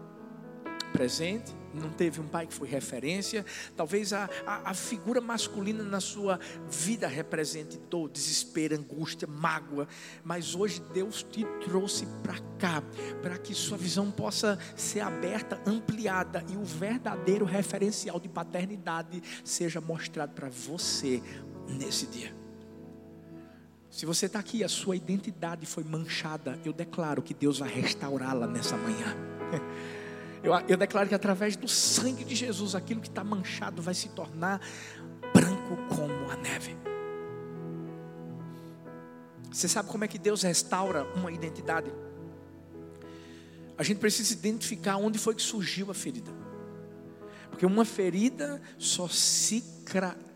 presente, 0.90 1.55
não 1.72 1.90
teve 1.90 2.20
um 2.20 2.26
pai 2.26 2.46
que 2.46 2.55
foi 2.55 2.68
referência, 2.68 3.44
talvez 3.76 4.12
a, 4.12 4.29
a, 4.46 4.70
a, 4.70 4.74
figura 4.74 5.20
masculina 5.20 5.83
na 5.83 6.00
sua 6.00 6.38
vida 6.68 7.07
represente 7.07 7.79
dor, 7.88 8.09
desespero, 8.09 8.76
angústia, 8.76 9.26
mágoa, 9.29 9.87
mas 10.24 10.55
hoje 10.55 10.83
Deus 10.92 11.22
te 11.22 11.44
trouxe 11.64 12.07
para 12.22 12.38
cá, 12.59 12.83
para 13.22 13.38
que 13.38 13.55
sua 13.55 13.79
visão 13.79 14.11
possa 14.11 14.59
ser 14.76 15.00
aberta, 15.00 15.61
ampliada 15.66 16.44
e 16.48 16.57
o 16.57 16.64
verdadeiro 16.64 17.44
referencial 17.44 18.18
de 18.18 18.29
paternidade 18.29 19.22
seja 19.44 19.81
mostrado 19.81 20.33
para 20.33 20.48
você 20.48 21.22
nesse 21.68 22.07
dia. 22.07 22.35
Se 23.90 24.07
você 24.07 24.26
está 24.26 24.38
aqui, 24.38 24.62
a 24.62 24.68
sua 24.68 24.94
identidade 24.94 25.66
foi 25.66 25.83
manchada, 25.83 26.59
eu 26.64 26.72
declaro 26.72 27.20
que 27.22 27.35
Deus 27.35 27.59
vai 27.59 27.68
restaurá-la 27.68 28.46
nessa 28.46 28.76
manhã. 28.76 29.16
Eu, 30.42 30.53
eu 30.68 30.76
declaro 30.76 31.09
que 31.09 31.14
através 31.14 31.57
do 31.57 31.68
sangue 31.68 32.24
de 32.24 32.35
Jesus, 32.35 32.74
aquilo 32.74 33.00
que 33.00 33.09
está 33.09 33.22
manchado 33.22 33.83
vai 33.83 33.94
se 33.94 34.09
tornar 34.09 34.61
branco 35.35 35.76
como 35.94 36.31
a 36.31 36.37
neve. 36.37 36.76
Você 39.50 39.68
sabe 39.68 39.88
como 39.88 40.05
é 40.05 40.09
que 40.09 40.18
Deus 40.18 40.42
restaura 40.42 41.05
uma 41.14 41.31
identidade? 41.31 41.92
A 43.76 43.83
gente 43.83 43.98
precisa 43.98 44.33
identificar 44.33 44.96
onde 44.96 45.18
foi 45.18 45.35
que 45.35 45.42
surgiu 45.42 45.90
a 45.90 45.94
ferida. 45.94 46.31
Porque 47.50 47.66
uma 47.66 47.85
ferida 47.85 48.62
só 48.79 49.09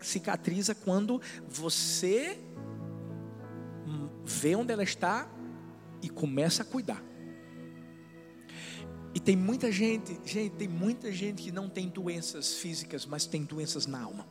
cicatriza 0.01 0.75
quando 0.75 1.21
você 1.47 2.37
vê 4.25 4.55
onde 4.55 4.73
ela 4.73 4.83
está 4.83 5.27
e 6.01 6.09
começa 6.09 6.63
a 6.63 6.65
cuidar. 6.65 7.01
E 9.15 9.19
tem 9.21 9.33
muita 9.33 9.71
gente, 9.71 10.19
gente, 10.25 10.57
tem 10.57 10.67
muita 10.67 11.09
gente 11.09 11.41
que 11.41 11.49
não 11.49 11.69
tem 11.69 11.87
doenças 11.87 12.55
físicas, 12.55 13.05
mas 13.05 13.25
tem 13.25 13.45
doenças 13.45 13.87
na 13.87 14.01
alma. 14.01 14.27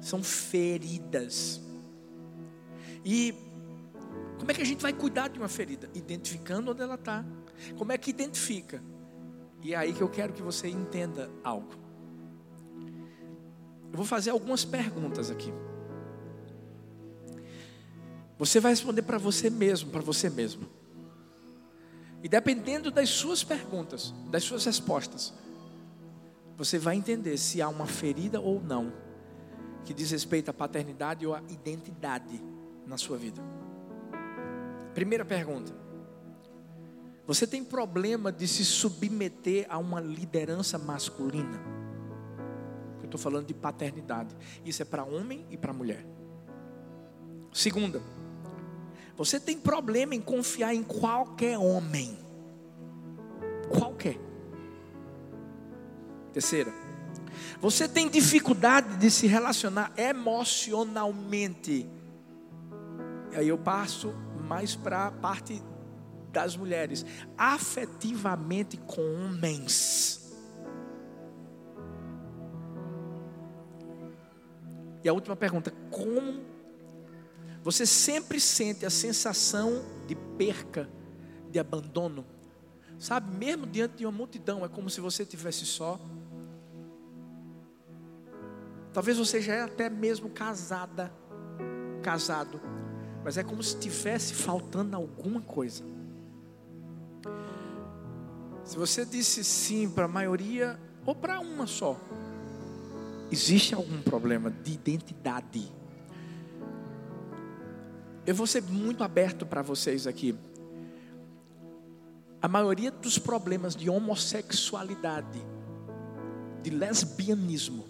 São 0.00 0.22
feridas. 0.22 1.60
E 3.04 3.34
como 4.38 4.52
é 4.52 4.54
que 4.54 4.62
a 4.62 4.64
gente 4.64 4.80
vai 4.80 4.92
cuidar 4.92 5.26
de 5.26 5.40
uma 5.40 5.48
ferida? 5.48 5.90
Identificando 5.92 6.70
onde 6.70 6.80
ela 6.80 6.94
está. 6.94 7.24
Como 7.76 7.90
é 7.90 7.98
que 7.98 8.10
identifica? 8.10 8.80
E 9.64 9.74
é 9.74 9.76
aí 9.76 9.92
que 9.92 10.00
eu 10.00 10.08
quero 10.08 10.32
que 10.32 10.42
você 10.42 10.68
entenda 10.68 11.28
algo. 11.42 11.74
Eu 13.90 13.96
vou 13.96 14.06
fazer 14.06 14.30
algumas 14.30 14.64
perguntas 14.64 15.28
aqui. 15.28 15.52
Você 18.38 18.60
vai 18.60 18.70
responder 18.70 19.02
para 19.02 19.18
você 19.18 19.50
mesmo, 19.50 19.90
para 19.90 20.00
você 20.00 20.30
mesmo. 20.30 20.79
E 22.22 22.28
dependendo 22.28 22.90
das 22.90 23.08
suas 23.08 23.42
perguntas, 23.42 24.14
das 24.30 24.44
suas 24.44 24.64
respostas, 24.64 25.32
você 26.56 26.78
vai 26.78 26.96
entender 26.96 27.38
se 27.38 27.62
há 27.62 27.68
uma 27.68 27.86
ferida 27.86 28.40
ou 28.40 28.60
não 28.60 28.92
que 29.84 29.94
diz 29.94 30.10
respeito 30.10 30.50
à 30.50 30.52
paternidade 30.52 31.26
ou 31.26 31.34
à 31.34 31.42
identidade 31.48 32.40
na 32.86 32.98
sua 32.98 33.16
vida. 33.16 33.40
Primeira 34.94 35.24
pergunta: 35.24 35.72
Você 37.26 37.46
tem 37.46 37.64
problema 37.64 38.30
de 38.30 38.46
se 38.46 38.64
submeter 38.64 39.66
a 39.70 39.78
uma 39.78 40.00
liderança 40.00 40.78
masculina? 40.78 41.58
Eu 42.98 43.06
estou 43.06 43.18
falando 43.18 43.46
de 43.46 43.54
paternidade. 43.54 44.36
Isso 44.64 44.82
é 44.82 44.84
para 44.84 45.04
homem 45.04 45.46
e 45.50 45.56
para 45.56 45.72
mulher. 45.72 46.04
Segunda, 47.52 48.02
você 49.20 49.38
tem 49.38 49.58
problema 49.58 50.14
em 50.14 50.20
confiar 50.22 50.74
em 50.74 50.82
qualquer 50.82 51.58
homem. 51.58 52.16
Qualquer. 53.68 54.18
Terceira, 56.32 56.72
você 57.60 57.86
tem 57.86 58.08
dificuldade 58.08 58.96
de 58.96 59.10
se 59.10 59.26
relacionar 59.26 59.92
emocionalmente. 59.94 61.86
E 63.32 63.36
aí 63.36 63.46
eu 63.46 63.58
passo 63.58 64.14
mais 64.48 64.74
para 64.74 65.08
a 65.08 65.10
parte 65.10 65.62
das 66.32 66.56
mulheres, 66.56 67.04
afetivamente 67.36 68.78
com 68.78 69.02
homens. 69.02 70.34
E 75.04 75.08
a 75.10 75.12
última 75.12 75.36
pergunta: 75.36 75.70
como 75.90 76.49
você 77.62 77.84
sempre 77.84 78.40
sente 78.40 78.86
a 78.86 78.90
sensação 78.90 79.84
de 80.06 80.14
perca, 80.14 80.88
de 81.50 81.58
abandono. 81.58 82.24
Sabe, 82.98 83.34
mesmo 83.36 83.66
diante 83.66 83.96
de 83.96 84.06
uma 84.06 84.12
multidão, 84.12 84.64
é 84.64 84.68
como 84.68 84.88
se 84.88 85.00
você 85.00 85.22
estivesse 85.22 85.66
só. 85.66 86.00
Talvez 88.92 89.18
você 89.18 89.40
já 89.40 89.54
é 89.54 89.62
até 89.62 89.88
mesmo 89.88 90.30
casada, 90.30 91.12
casado, 92.02 92.60
mas 93.22 93.36
é 93.36 93.44
como 93.44 93.62
se 93.62 93.74
estivesse 93.74 94.34
faltando 94.34 94.96
alguma 94.96 95.40
coisa. 95.40 95.84
Se 98.64 98.76
você 98.76 99.04
disse 99.04 99.44
sim 99.44 99.88
para 99.88 100.06
a 100.06 100.08
maioria 100.08 100.78
ou 101.04 101.14
para 101.14 101.40
uma 101.40 101.66
só, 101.66 101.98
existe 103.30 103.74
algum 103.74 104.00
problema 104.02 104.50
de 104.50 104.72
identidade. 104.72 105.79
Eu 108.26 108.34
vou 108.34 108.46
ser 108.46 108.62
muito 108.62 109.02
aberto 109.02 109.46
para 109.46 109.62
vocês 109.62 110.06
aqui. 110.06 110.36
A 112.42 112.48
maioria 112.48 112.90
dos 112.90 113.18
problemas 113.18 113.74
de 113.74 113.90
homossexualidade, 113.90 115.40
de 116.62 116.70
lesbianismo, 116.70 117.84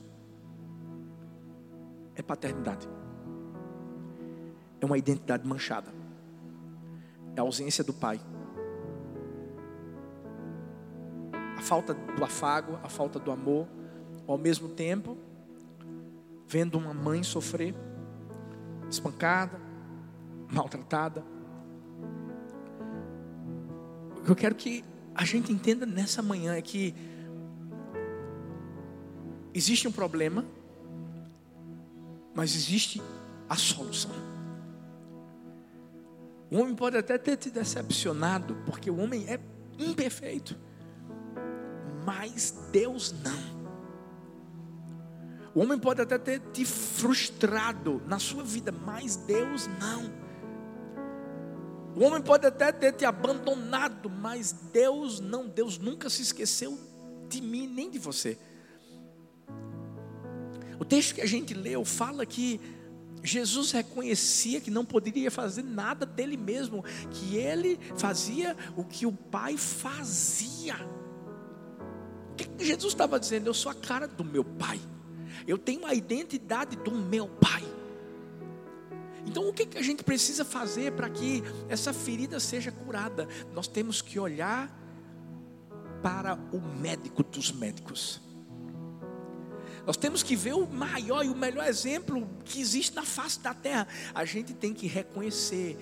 é 2.14 2.22
paternidade. 2.22 2.88
É 4.80 4.86
uma 4.86 4.98
identidade 4.98 5.46
manchada. 5.46 5.92
É 7.36 7.40
a 7.40 7.42
ausência 7.42 7.84
do 7.84 7.92
pai. 7.92 8.20
A 11.56 11.62
falta 11.62 11.94
do 11.94 12.24
afago, 12.24 12.78
a 12.82 12.88
falta 12.88 13.18
do 13.18 13.30
amor, 13.30 13.68
ao 14.26 14.38
mesmo 14.38 14.68
tempo, 14.68 15.16
vendo 16.46 16.78
uma 16.78 16.94
mãe 16.94 17.22
sofrer, 17.22 17.74
espancada, 18.90 19.69
maltratada. 20.50 21.24
O 24.18 24.22
que 24.22 24.30
eu 24.30 24.36
quero 24.36 24.54
que 24.54 24.84
a 25.14 25.24
gente 25.24 25.52
entenda 25.52 25.86
nessa 25.86 26.22
manhã 26.22 26.54
é 26.54 26.62
que 26.62 26.94
existe 29.54 29.86
um 29.88 29.92
problema, 29.92 30.44
mas 32.34 32.54
existe 32.54 33.02
a 33.48 33.56
solução. 33.56 34.30
O 36.50 36.58
homem 36.58 36.74
pode 36.74 36.96
até 36.96 37.16
ter 37.16 37.36
te 37.36 37.50
decepcionado, 37.50 38.56
porque 38.66 38.90
o 38.90 38.98
homem 38.98 39.24
é 39.28 39.38
imperfeito, 39.78 40.58
mas 42.04 42.68
Deus 42.72 43.14
não. 43.22 43.60
O 45.54 45.60
homem 45.60 45.78
pode 45.78 46.00
até 46.00 46.18
ter 46.18 46.40
te 46.52 46.64
frustrado 46.64 48.02
na 48.06 48.18
sua 48.18 48.42
vida, 48.42 48.70
mas 48.70 49.16
Deus 49.16 49.68
não. 49.80 50.29
O 51.96 52.05
homem 52.05 52.22
pode 52.22 52.46
até 52.46 52.70
ter 52.70 52.92
te 52.92 53.05
abandonado, 53.05 54.09
mas 54.09 54.53
Deus 54.72 55.20
não. 55.20 55.48
Deus 55.48 55.79
nunca 55.79 56.09
se 56.09 56.22
esqueceu 56.22 56.79
de 57.29 57.40
mim 57.40 57.66
nem 57.66 57.90
de 57.90 57.98
você. 57.98 58.38
O 60.79 60.85
texto 60.85 61.14
que 61.14 61.20
a 61.20 61.26
gente 61.26 61.53
leu 61.53 61.85
fala 61.85 62.24
que 62.24 62.61
Jesus 63.22 63.70
reconhecia 63.72 64.61
que 64.61 64.70
não 64.70 64.85
poderia 64.85 65.31
fazer 65.31 65.62
nada 65.62 66.07
dele 66.07 66.37
mesmo, 66.37 66.85
que 67.11 67.37
ele 67.37 67.79
fazia 67.96 68.57
o 68.76 68.85
que 68.85 69.05
o 69.05 69.12
Pai 69.12 69.57
fazia. 69.57 70.76
O 72.33 72.35
que 72.35 72.64
Jesus 72.64 72.92
estava 72.94 73.20
dizendo? 73.20 73.46
Eu 73.46 73.55
sou 73.55 73.70
a 73.70 73.74
cara 73.74 74.09
do 74.09 74.24
meu 74.24 74.44
Pai, 74.44 74.81
eu 75.46 75.59
tenho 75.59 75.85
a 75.85 75.94
identidade 75.94 76.76
do 76.76 76.92
meu 76.92 77.29
Pai. 77.29 77.62
Então, 79.26 79.48
o 79.48 79.52
que, 79.52 79.66
que 79.66 79.78
a 79.78 79.83
gente 79.83 80.02
precisa 80.02 80.44
fazer 80.44 80.92
para 80.92 81.09
que 81.09 81.42
essa 81.68 81.92
ferida 81.92 82.40
seja 82.40 82.72
curada? 82.72 83.28
Nós 83.52 83.68
temos 83.68 84.00
que 84.00 84.18
olhar 84.18 84.70
para 86.02 86.38
o 86.52 86.61
médico 86.61 87.22
dos 87.22 87.52
médicos. 87.52 88.20
Nós 89.87 89.96
temos 89.96 90.22
que 90.22 90.37
ver 90.37 90.54
o 90.54 90.66
maior 90.66 91.24
e 91.24 91.28
o 91.28 91.37
melhor 91.37 91.66
exemplo 91.66 92.28
que 92.44 92.61
existe 92.61 92.94
na 92.94 93.02
face 93.04 93.40
da 93.40 93.54
terra. 93.54 93.88
A 94.14 94.24
gente 94.24 94.52
tem 94.54 94.72
que 94.72 94.87
reconhecer 94.87 95.76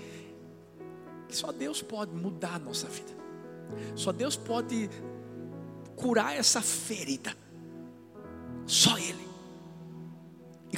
que 1.28 1.36
só 1.36 1.52
Deus 1.52 1.82
pode 1.82 2.14
mudar 2.14 2.54
a 2.54 2.58
nossa 2.58 2.88
vida. 2.88 3.12
Só 3.94 4.12
Deus 4.12 4.36
pode 4.36 4.88
curar 5.94 6.36
essa 6.36 6.62
ferida. 6.62 7.36
Só 8.66 8.96
Ele. 8.98 9.27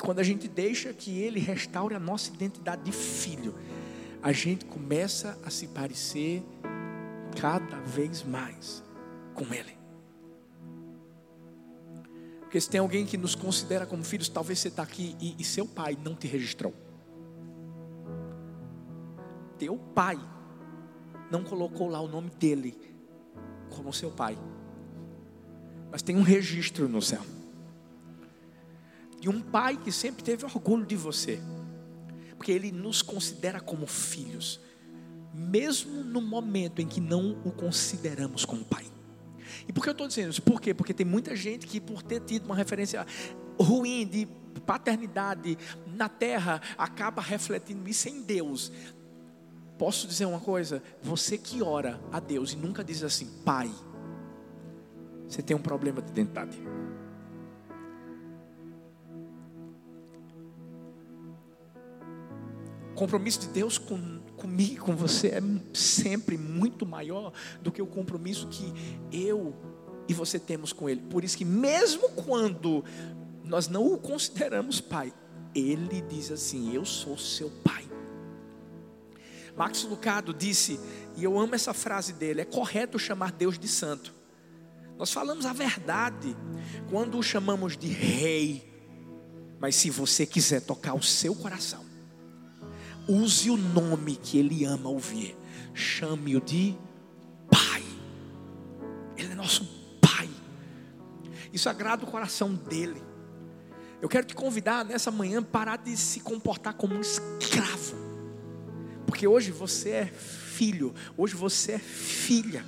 E 0.00 0.02
quando 0.02 0.18
a 0.18 0.22
gente 0.22 0.48
deixa 0.48 0.94
que 0.94 1.18
Ele 1.18 1.38
restaure 1.38 1.94
a 1.94 2.00
nossa 2.00 2.32
identidade 2.32 2.82
de 2.84 2.90
filho, 2.90 3.54
a 4.22 4.32
gente 4.32 4.64
começa 4.64 5.38
a 5.44 5.50
se 5.50 5.66
parecer 5.66 6.42
cada 7.38 7.78
vez 7.80 8.22
mais 8.22 8.82
com 9.34 9.44
Ele. 9.52 9.76
Porque 12.40 12.58
se 12.58 12.70
tem 12.70 12.80
alguém 12.80 13.04
que 13.04 13.18
nos 13.18 13.34
considera 13.34 13.84
como 13.84 14.02
filhos, 14.02 14.30
talvez 14.30 14.58
você 14.60 14.68
está 14.68 14.82
aqui 14.82 15.14
e, 15.20 15.36
e 15.38 15.44
seu 15.44 15.66
pai 15.66 15.98
não 16.02 16.14
te 16.14 16.26
registrou. 16.26 16.72
Teu 19.58 19.76
pai 19.76 20.18
não 21.30 21.44
colocou 21.44 21.90
lá 21.90 22.00
o 22.00 22.08
nome 22.08 22.30
dele 22.30 22.74
como 23.68 23.92
seu 23.92 24.10
pai. 24.10 24.38
Mas 25.92 26.00
tem 26.00 26.16
um 26.16 26.22
registro 26.22 26.88
no 26.88 27.02
céu 27.02 27.20
de 29.20 29.28
um 29.28 29.40
pai 29.40 29.76
que 29.76 29.92
sempre 29.92 30.24
teve 30.24 30.44
orgulho 30.44 30.85
de 30.85 30.96
você, 30.96 31.40
porque 32.37 32.50
ele 32.50 32.72
nos 32.72 33.02
considera 33.02 33.61
como 33.61 33.87
filhos, 33.87 34.59
mesmo 35.33 36.02
no 36.02 36.22
momento 36.22 36.80
em 36.80 36.87
que 36.87 37.00
não 37.00 37.38
o 37.44 37.52
consideramos 37.52 38.44
como 38.44 38.64
pai. 38.64 38.87
E 39.68 39.72
por 39.72 39.83
que 39.83 39.90
eu 39.90 39.92
estou 39.92 40.09
dizendo 40.09 40.30
isso? 40.30 40.42
Por 40.42 40.61
quê? 40.61 40.72
Porque 40.72 40.94
tem 40.94 41.06
muita 41.06 41.37
gente 41.37 41.66
que, 41.66 41.80
por 41.80 42.02
ter 42.02 42.20
tido 42.20 42.46
uma 42.46 42.56
referência 42.56 43.06
ruim 43.61 44.06
de 44.06 44.26
paternidade 44.66 45.56
na 45.87 46.09
terra, 46.09 46.61
acaba 46.78 47.20
refletindo 47.20 47.88
isso 47.88 48.09
em 48.09 48.22
Deus. 48.22 48.72
Posso 49.78 50.06
dizer 50.06 50.24
uma 50.24 50.40
coisa? 50.40 50.83
Você 51.02 51.38
que 51.38 51.62
ora 51.62 52.00
a 52.11 52.20
Deus 52.20 52.52
e 52.52 52.56
nunca 52.56 52.83
diz 52.83 53.02
assim, 53.02 53.26
Pai, 53.44 53.70
você 55.28 55.42
tem 55.42 55.56
um 55.56 55.62
problema 55.62 56.02
de 56.02 56.11
identidade. 56.11 56.59
Compromisso 63.00 63.40
de 63.40 63.48
Deus 63.48 63.78
com, 63.78 64.20
comigo, 64.36 64.84
com 64.84 64.94
você, 64.94 65.28
é 65.28 65.42
sempre 65.72 66.36
muito 66.36 66.84
maior 66.84 67.32
do 67.62 67.72
que 67.72 67.80
o 67.80 67.86
compromisso 67.86 68.46
que 68.48 68.74
eu 69.10 69.54
e 70.06 70.12
você 70.12 70.38
temos 70.38 70.70
com 70.70 70.86
Ele. 70.86 71.00
Por 71.00 71.24
isso 71.24 71.34
que, 71.34 71.44
mesmo 71.44 72.10
quando 72.10 72.84
nós 73.42 73.68
não 73.68 73.90
o 73.90 73.96
consideramos 73.96 74.82
Pai, 74.82 75.14
Ele 75.54 76.02
diz 76.02 76.30
assim: 76.30 76.74
Eu 76.74 76.84
sou 76.84 77.16
seu 77.16 77.48
Pai. 77.64 77.88
Max 79.56 79.82
Lucado 79.84 80.34
disse, 80.34 80.78
e 81.16 81.24
eu 81.24 81.38
amo 81.38 81.54
essa 81.54 81.72
frase 81.72 82.12
dele: 82.12 82.42
é 82.42 82.44
correto 82.44 82.98
chamar 82.98 83.32
Deus 83.32 83.58
de 83.58 83.66
santo. 83.66 84.14
Nós 84.98 85.10
falamos 85.10 85.46
a 85.46 85.54
verdade 85.54 86.36
quando 86.90 87.18
o 87.18 87.22
chamamos 87.22 87.78
de 87.78 87.88
rei, 87.88 88.70
mas 89.58 89.74
se 89.74 89.88
você 89.88 90.26
quiser 90.26 90.60
tocar 90.60 90.92
o 90.92 91.02
seu 91.02 91.34
coração, 91.34 91.89
use 93.11 93.51
o 93.51 93.57
nome 93.57 94.16
que 94.16 94.38
ele 94.38 94.64
ama 94.64 94.88
ouvir. 94.88 95.37
Chame-o 95.75 96.40
de 96.40 96.77
Pai. 97.51 97.83
Ele 99.16 99.33
é 99.33 99.35
nosso 99.35 99.64
Pai. 100.01 100.29
Isso 101.53 101.68
agrada 101.68 102.05
o 102.05 102.07
coração 102.07 102.55
dele. 102.55 103.03
Eu 104.01 104.09
quero 104.09 104.27
te 104.27 104.35
convidar 104.35 104.85
nessa 104.85 105.11
manhã 105.11 105.42
parar 105.42 105.77
de 105.77 105.96
se 105.96 106.20
comportar 106.20 106.75
como 106.75 106.94
um 106.94 107.01
escravo. 107.01 107.96
Porque 109.07 109.27
hoje 109.27 109.51
você 109.51 109.90
é 109.90 110.07
filho, 110.07 110.94
hoje 111.16 111.35
você 111.35 111.73
é 111.73 111.79
filha. 111.79 112.64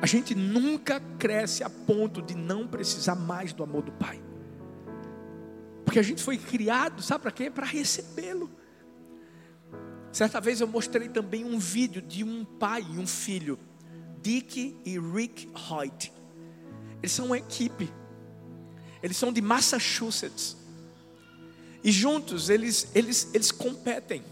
A 0.00 0.06
gente 0.06 0.34
nunca 0.34 1.00
cresce 1.18 1.62
a 1.62 1.70
ponto 1.70 2.20
de 2.20 2.34
não 2.34 2.66
precisar 2.66 3.14
mais 3.14 3.52
do 3.52 3.62
amor 3.62 3.82
do 3.82 3.92
Pai. 3.92 4.25
Porque 5.96 6.04
a 6.04 6.10
gente 6.10 6.22
foi 6.22 6.36
criado, 6.36 7.00
sabe 7.00 7.22
para 7.22 7.30
quê? 7.30 7.48
Para 7.48 7.64
recebê-lo. 7.64 8.50
Certa 10.12 10.42
vez 10.42 10.60
eu 10.60 10.66
mostrei 10.66 11.08
também 11.08 11.42
um 11.42 11.58
vídeo 11.58 12.02
de 12.02 12.22
um 12.22 12.44
pai 12.44 12.82
e 12.82 12.98
um 12.98 13.06
filho, 13.06 13.58
Dick 14.20 14.78
e 14.84 14.98
Rick 14.98 15.48
Hoyt. 15.70 16.12
Eles 16.98 17.12
são 17.12 17.24
uma 17.24 17.38
equipe. 17.38 17.90
Eles 19.02 19.16
são 19.16 19.32
de 19.32 19.40
Massachusetts. 19.40 20.58
E 21.82 21.90
juntos 21.90 22.50
eles, 22.50 22.88
eles, 22.94 23.30
eles 23.32 23.50
competem. 23.50 24.22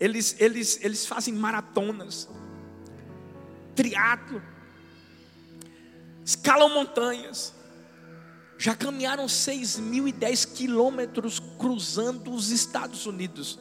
Eles, 0.00 0.34
eles, 0.40 0.80
eles 0.82 1.06
fazem 1.06 1.32
maratonas, 1.32 2.28
triatlo, 3.76 4.42
escalam 6.24 6.70
montanhas 6.70 7.54
já 8.60 8.76
caminharam 8.76 9.24
6.010 9.24 10.52
quilômetros 10.52 11.40
cruzando 11.58 12.30
os 12.30 12.50
Estados 12.50 13.06
Unidos. 13.06 13.58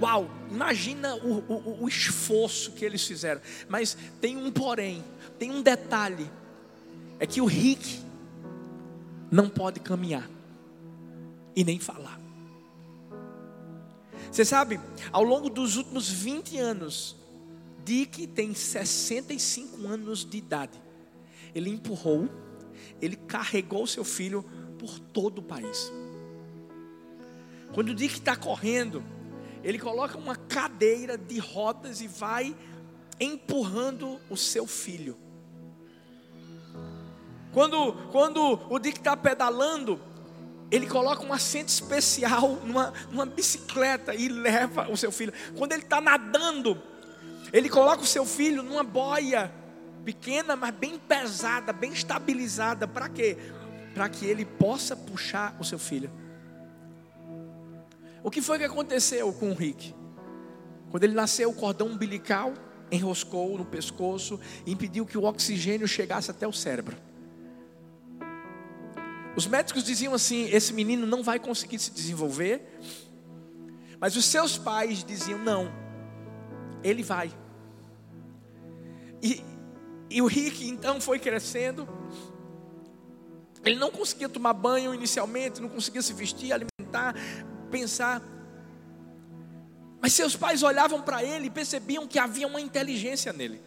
Uau, 0.00 0.30
imagina 0.48 1.16
o, 1.16 1.38
o, 1.52 1.82
o, 1.82 1.88
esforço 1.88 2.70
que 2.70 2.84
eles 2.84 3.04
fizeram. 3.04 3.40
Mas 3.68 3.98
tem 4.20 4.36
um 4.36 4.52
porém, 4.52 5.02
tem 5.40 5.50
um 5.50 5.60
detalhe: 5.60 6.30
é 7.18 7.26
que 7.26 7.40
o 7.40 7.46
Rick 7.46 8.00
não 9.28 9.48
pode 9.48 9.80
caminhar 9.80 10.30
e 11.56 11.64
nem 11.64 11.80
falar. 11.80 12.20
Você 14.30 14.44
sabe, 14.44 14.78
ao 15.10 15.24
longo 15.24 15.50
dos 15.50 15.76
últimos 15.76 16.08
20 16.08 16.56
anos, 16.58 17.16
Dick 17.84 18.28
tem 18.28 18.54
65 18.54 19.84
anos 19.88 20.24
de 20.24 20.38
idade, 20.38 20.80
ele 21.52 21.70
empurrou, 21.70 22.28
ele 23.00 23.16
carregou 23.16 23.86
seu 23.86 24.04
filho 24.04 24.44
por 24.78 24.98
todo 24.98 25.38
o 25.38 25.42
país. 25.42 25.92
Quando 27.72 27.90
o 27.90 27.94
Dick 27.94 28.14
está 28.14 28.36
correndo, 28.36 29.04
ele 29.62 29.78
coloca 29.78 30.16
uma 30.16 30.36
cadeira 30.36 31.18
de 31.18 31.38
rodas 31.38 32.00
e 32.00 32.06
vai 32.06 32.56
empurrando 33.18 34.20
o 34.30 34.36
seu 34.36 34.66
filho. 34.66 35.16
Quando, 37.52 37.94
quando 38.12 38.60
o 38.70 38.78
Dick 38.78 38.98
está 38.98 39.16
pedalando, 39.16 40.00
ele 40.70 40.86
coloca 40.86 41.24
um 41.24 41.32
assento 41.32 41.68
especial 41.68 42.56
numa, 42.64 42.92
numa 43.10 43.26
bicicleta 43.26 44.14
e 44.14 44.28
leva 44.28 44.90
o 44.90 44.96
seu 44.96 45.10
filho. 45.10 45.32
Quando 45.56 45.72
ele 45.72 45.82
está 45.82 46.00
nadando, 46.00 46.80
ele 47.52 47.68
coloca 47.68 48.02
o 48.02 48.06
seu 48.06 48.26
filho 48.26 48.62
numa 48.62 48.82
boia 48.82 49.52
pequena, 50.06 50.54
mas 50.54 50.72
bem 50.72 50.96
pesada, 50.96 51.72
bem 51.72 51.92
estabilizada. 51.92 52.86
Para 52.86 53.08
quê? 53.08 53.36
Para 53.92 54.08
que 54.08 54.24
ele 54.24 54.44
possa 54.44 54.94
puxar 54.94 55.56
o 55.58 55.64
seu 55.64 55.80
filho. 55.80 56.08
O 58.22 58.30
que 58.30 58.40
foi 58.40 58.56
que 58.58 58.64
aconteceu 58.64 59.32
com 59.32 59.50
o 59.50 59.54
Rick? 59.54 59.92
Quando 60.92 61.02
ele 61.02 61.12
nasceu, 61.14 61.50
o 61.50 61.54
cordão 61.54 61.88
umbilical 61.88 62.54
enroscou 62.90 63.58
no 63.58 63.64
pescoço 63.64 64.38
e 64.64 64.70
impediu 64.70 65.04
que 65.04 65.18
o 65.18 65.24
oxigênio 65.24 65.88
chegasse 65.88 66.30
até 66.30 66.46
o 66.46 66.52
cérebro. 66.52 66.96
Os 69.34 69.48
médicos 69.48 69.82
diziam 69.82 70.14
assim: 70.14 70.48
esse 70.50 70.72
menino 70.72 71.04
não 71.04 71.24
vai 71.24 71.40
conseguir 71.40 71.80
se 71.80 71.90
desenvolver. 71.90 72.78
Mas 73.98 74.14
os 74.14 74.24
seus 74.24 74.56
pais 74.56 75.02
diziam: 75.02 75.38
não, 75.40 75.68
ele 76.84 77.02
vai. 77.02 77.32
E, 79.20 79.42
e 80.08 80.22
o 80.22 80.26
Rick 80.26 80.68
então 80.68 81.00
foi 81.00 81.18
crescendo. 81.18 81.88
Ele 83.64 83.78
não 83.78 83.90
conseguia 83.90 84.28
tomar 84.28 84.52
banho 84.52 84.94
inicialmente, 84.94 85.60
não 85.60 85.68
conseguia 85.68 86.00
se 86.00 86.12
vestir, 86.12 86.52
alimentar, 86.52 87.14
pensar. 87.70 88.22
Mas 90.00 90.12
seus 90.12 90.36
pais 90.36 90.62
olhavam 90.62 91.02
para 91.02 91.24
ele 91.24 91.46
e 91.46 91.50
percebiam 91.50 92.06
que 92.06 92.18
havia 92.18 92.46
uma 92.46 92.60
inteligência 92.60 93.32
nele. 93.32 93.60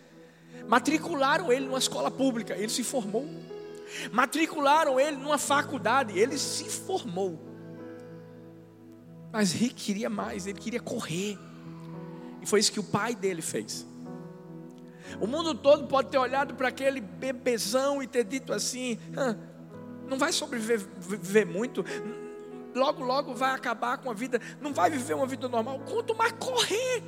Matricularam 0.68 1.52
ele 1.52 1.66
numa 1.66 1.80
escola 1.80 2.10
pública, 2.10 2.56
ele 2.56 2.70
se 2.70 2.84
formou. 2.84 3.28
Matricularam 4.12 5.00
ele 5.00 5.18
numa 5.18 5.38
faculdade, 5.38 6.18
ele 6.18 6.38
se 6.38 6.66
formou. 6.66 7.40
Mas 9.32 9.52
Rick 9.52 9.76
queria 9.76 10.10
mais, 10.10 10.48
ele 10.48 10.60
queria 10.60 10.80
correr. 10.80 11.38
E 12.42 12.46
foi 12.46 12.60
isso 12.60 12.72
que 12.72 12.80
o 12.80 12.84
pai 12.84 13.16
dele 13.16 13.42
fez. 13.42 13.86
O 15.20 15.28
mundo 15.28 15.56
todo 15.56 15.88
pode 15.88 16.10
ter 16.10 16.18
olhado 16.18 16.56
para 16.56 16.68
aquele 16.68 17.02
bebezão 17.02 18.02
e 18.02 18.08
ter 18.08 18.24
dito 18.24 18.54
assim: 18.54 18.98
não 20.08 20.18
vai 20.18 20.32
sobreviver 20.32 21.46
muito, 21.46 21.86
logo, 22.76 23.04
logo 23.04 23.34
vai 23.34 23.52
acabar 23.52 23.98
com 23.98 24.10
a 24.10 24.14
vida, 24.14 24.42
não 24.62 24.74
vai 24.74 24.90
viver 24.90 25.14
uma 25.14 25.28
vida 25.28 25.48
normal, 25.48 25.80
quanto 25.80 26.16
mais 26.16 26.34
correr. 26.34 27.04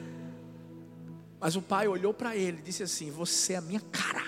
Mas 1.40 1.56
o 1.56 1.62
pai 1.62 1.88
olhou 1.88 2.14
para 2.14 2.36
ele 2.36 2.60
e 2.60 2.62
disse 2.62 2.84
assim: 2.84 3.10
Você 3.10 3.54
é 3.54 3.58
a 3.58 3.62
minha 3.62 3.82
cara. 3.92 4.24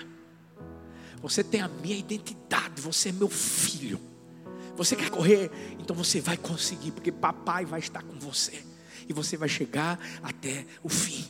Você 1.22 1.42
tem 1.42 1.60
a 1.60 1.68
minha 1.68 1.96
identidade, 1.96 2.82
você 2.82 3.08
é 3.08 3.12
meu 3.12 3.30
filho. 3.30 4.00
Você 4.76 4.96
quer 4.96 5.08
correr? 5.10 5.50
Então 5.78 5.94
você 5.94 6.20
vai 6.20 6.36
conseguir, 6.36 6.90
porque 6.90 7.12
papai 7.12 7.64
vai 7.64 7.78
estar 7.78 8.02
com 8.02 8.18
você. 8.18 8.64
E 9.08 9.12
você 9.12 9.36
vai 9.36 9.48
chegar 9.48 9.98
até 10.22 10.66
o 10.82 10.88
fim. 10.88 11.24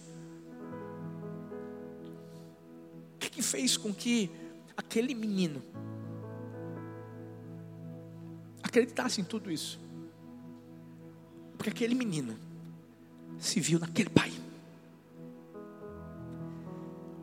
Fez 3.45 3.77
com 3.77 3.93
que 3.93 4.31
aquele 4.77 5.15
menino 5.15 5.63
acreditasse 8.63 9.21
em 9.21 9.25
tudo 9.25 9.51
isso? 9.51 9.79
Porque 11.57 11.71
aquele 11.71 11.95
menino 11.95 12.37
se 13.39 13.61
viu 13.61 13.79
naquele 13.79 14.11
pai. 14.11 14.33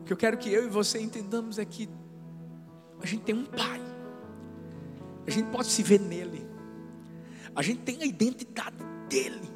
O 0.00 0.04
que 0.04 0.12
eu 0.12 0.16
quero 0.16 0.38
que 0.38 0.50
eu 0.50 0.64
e 0.64 0.68
você 0.68 1.00
entendamos 1.00 1.58
é 1.58 1.64
que 1.64 1.88
a 3.00 3.06
gente 3.06 3.22
tem 3.24 3.34
um 3.34 3.44
pai. 3.44 3.80
A 5.26 5.30
gente 5.30 5.50
pode 5.50 5.68
se 5.68 5.82
ver 5.82 6.00
nele. 6.00 6.46
A 7.54 7.62
gente 7.62 7.82
tem 7.82 8.02
a 8.02 8.06
identidade 8.06 8.76
dele. 9.08 9.50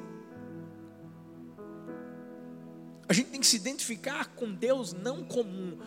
A 3.09 3.13
gente 3.13 3.31
tem 3.31 3.41
que 3.41 3.47
se 3.47 3.57
identificar 3.57 4.35
com 4.35 4.53
Deus 4.53 4.93
não 4.93 5.25
como 5.25 5.79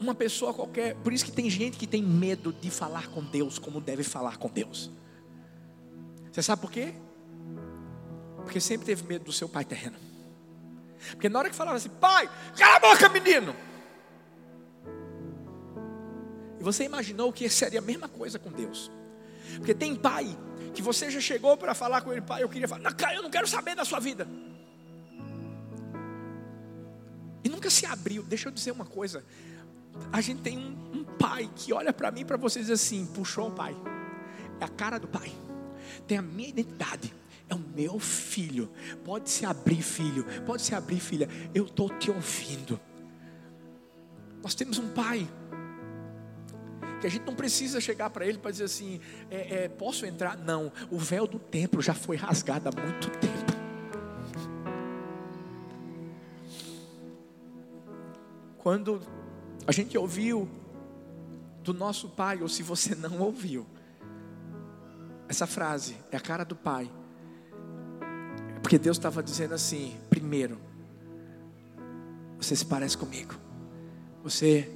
uma 0.00 0.14
pessoa 0.14 0.52
qualquer. 0.52 0.94
Por 0.96 1.12
isso 1.12 1.24
que 1.24 1.32
tem 1.32 1.48
gente 1.48 1.76
que 1.76 1.86
tem 1.86 2.02
medo 2.02 2.52
de 2.52 2.70
falar 2.70 3.08
com 3.08 3.22
Deus 3.22 3.58
como 3.58 3.80
deve 3.80 4.02
falar 4.02 4.36
com 4.36 4.48
Deus. 4.48 4.90
Você 6.32 6.42
sabe 6.42 6.62
por 6.62 6.70
quê? 6.70 6.94
Porque 8.36 8.60
sempre 8.60 8.86
teve 8.86 9.04
medo 9.04 9.24
do 9.24 9.32
seu 9.32 9.48
pai 9.48 9.64
terreno. 9.64 9.96
Porque 11.10 11.28
na 11.28 11.38
hora 11.38 11.50
que 11.50 11.56
falava 11.56 11.76
assim, 11.76 11.88
pai, 11.88 12.28
cala 12.56 12.76
a 12.76 12.80
boca, 12.80 13.08
menino. 13.08 13.54
você 16.64 16.84
imaginou 16.84 17.30
que 17.32 17.48
seria 17.48 17.78
a 17.78 17.82
mesma 17.82 18.08
coisa 18.08 18.38
com 18.38 18.50
Deus? 18.50 18.90
Porque 19.56 19.74
tem 19.74 19.94
pai 19.94 20.36
que 20.72 20.82
você 20.82 21.10
já 21.10 21.20
chegou 21.20 21.56
para 21.56 21.74
falar 21.74 22.00
com 22.00 22.10
ele, 22.10 22.22
pai, 22.22 22.42
eu 22.42 22.48
queria 22.48 22.66
falar, 22.66 22.82
não, 22.82 23.12
eu 23.12 23.22
não 23.22 23.30
quero 23.30 23.46
saber 23.46 23.76
da 23.76 23.84
sua 23.84 24.00
vida. 24.00 24.26
E 27.44 27.48
nunca 27.48 27.68
se 27.68 27.84
abriu. 27.84 28.22
Deixa 28.22 28.48
eu 28.48 28.52
dizer 28.52 28.72
uma 28.72 28.86
coisa. 28.86 29.22
A 30.12 30.20
gente 30.20 30.42
tem 30.42 30.58
um, 30.58 31.00
um 31.00 31.04
pai 31.04 31.50
que 31.54 31.72
olha 31.72 31.92
para 31.92 32.10
mim, 32.10 32.24
para 32.24 32.36
vocês 32.36 32.70
assim, 32.70 33.06
puxou 33.06 33.48
o 33.48 33.52
pai. 33.52 33.76
É 34.60 34.64
a 34.64 34.68
cara 34.68 34.98
do 34.98 35.08
pai. 35.08 35.32
Tem 36.06 36.18
a 36.18 36.22
minha 36.22 36.48
identidade. 36.48 37.14
É 37.48 37.54
o 37.54 37.58
meu 37.58 37.98
filho. 37.98 38.70
Pode 39.04 39.30
se 39.30 39.44
abrir, 39.44 39.82
filho. 39.82 40.24
Pode 40.46 40.62
se 40.62 40.74
abrir, 40.74 41.00
filha. 41.00 41.28
Eu 41.54 41.66
estou 41.66 41.88
te 41.90 42.10
ouvindo. 42.10 42.80
Nós 44.42 44.54
temos 44.54 44.78
um 44.78 44.88
pai 44.90 45.28
que 47.00 47.06
a 47.06 47.10
gente 47.10 47.26
não 47.26 47.34
precisa 47.34 47.80
chegar 47.80 48.08
para 48.10 48.26
ele 48.26 48.38
para 48.38 48.50
dizer 48.50 48.64
assim: 48.64 49.00
é, 49.30 49.64
é, 49.64 49.68
posso 49.68 50.06
entrar? 50.06 50.38
Não, 50.38 50.72
o 50.90 50.98
véu 50.98 51.26
do 51.26 51.38
templo 51.38 51.82
já 51.82 51.92
foi 51.92 52.16
rasgado 52.16 52.68
há 52.68 52.72
muito 52.80 53.10
tempo. 53.10 53.52
Quando 58.58 59.02
a 59.66 59.72
gente 59.72 59.96
ouviu 59.96 60.48
do 61.62 61.72
nosso 61.72 62.08
pai, 62.08 62.42
ou 62.42 62.48
se 62.48 62.62
você 62.62 62.94
não 62.96 63.20
ouviu, 63.20 63.66
essa 65.28 65.46
frase 65.46 65.96
é 66.10 66.16
a 66.16 66.20
cara 66.20 66.44
do 66.44 66.54
pai, 66.54 66.90
porque 68.62 68.78
Deus 68.78 68.96
estava 68.96 69.22
dizendo 69.22 69.54
assim: 69.54 69.96
primeiro, 70.10 70.58
você 72.38 72.54
se 72.54 72.64
parece 72.64 72.96
comigo, 72.96 73.34
você 74.22 74.70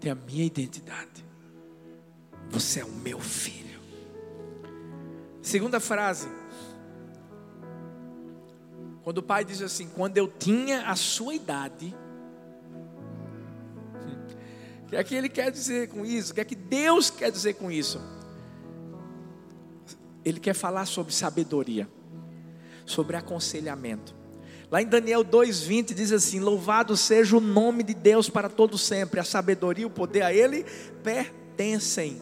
tem 0.00 0.10
a 0.10 0.14
minha 0.14 0.44
identidade. 0.44 1.24
Você 2.50 2.80
é 2.80 2.84
o 2.84 2.90
meu 2.90 3.20
filho. 3.20 3.80
Segunda 5.42 5.78
frase. 5.78 6.28
Quando 9.04 9.18
o 9.18 9.22
pai 9.22 9.44
diz 9.44 9.62
assim: 9.62 9.88
Quando 9.88 10.18
eu 10.18 10.26
tinha 10.26 10.88
a 10.88 10.96
sua 10.96 11.34
idade. 11.34 11.94
O 14.90 14.92
que 14.92 14.96
é 14.96 15.04
que 15.04 15.14
ele 15.14 15.28
quer 15.28 15.52
dizer 15.52 15.86
com 15.86 16.04
isso? 16.04 16.32
O 16.32 16.34
que 16.34 16.40
é 16.40 16.44
que 16.44 16.56
Deus 16.56 17.10
quer 17.10 17.30
dizer 17.30 17.54
com 17.54 17.70
isso? 17.70 18.00
Ele 20.24 20.40
quer 20.40 20.52
falar 20.52 20.84
sobre 20.84 21.14
sabedoria, 21.14 21.88
sobre 22.84 23.16
aconselhamento. 23.16 24.12
Lá 24.68 24.82
em 24.82 24.86
Daniel 24.86 25.24
2,20 25.24 25.94
diz 25.94 26.10
assim: 26.10 26.40
Louvado 26.40 26.96
seja 26.96 27.36
o 27.36 27.40
nome 27.40 27.84
de 27.84 27.94
Deus 27.94 28.28
para 28.28 28.48
todo 28.48 28.76
sempre, 28.76 29.20
a 29.20 29.24
sabedoria 29.24 29.84
e 29.84 29.86
o 29.86 29.90
poder 29.90 30.22
a 30.22 30.34
Ele 30.34 30.66
pertencem. 31.04 32.20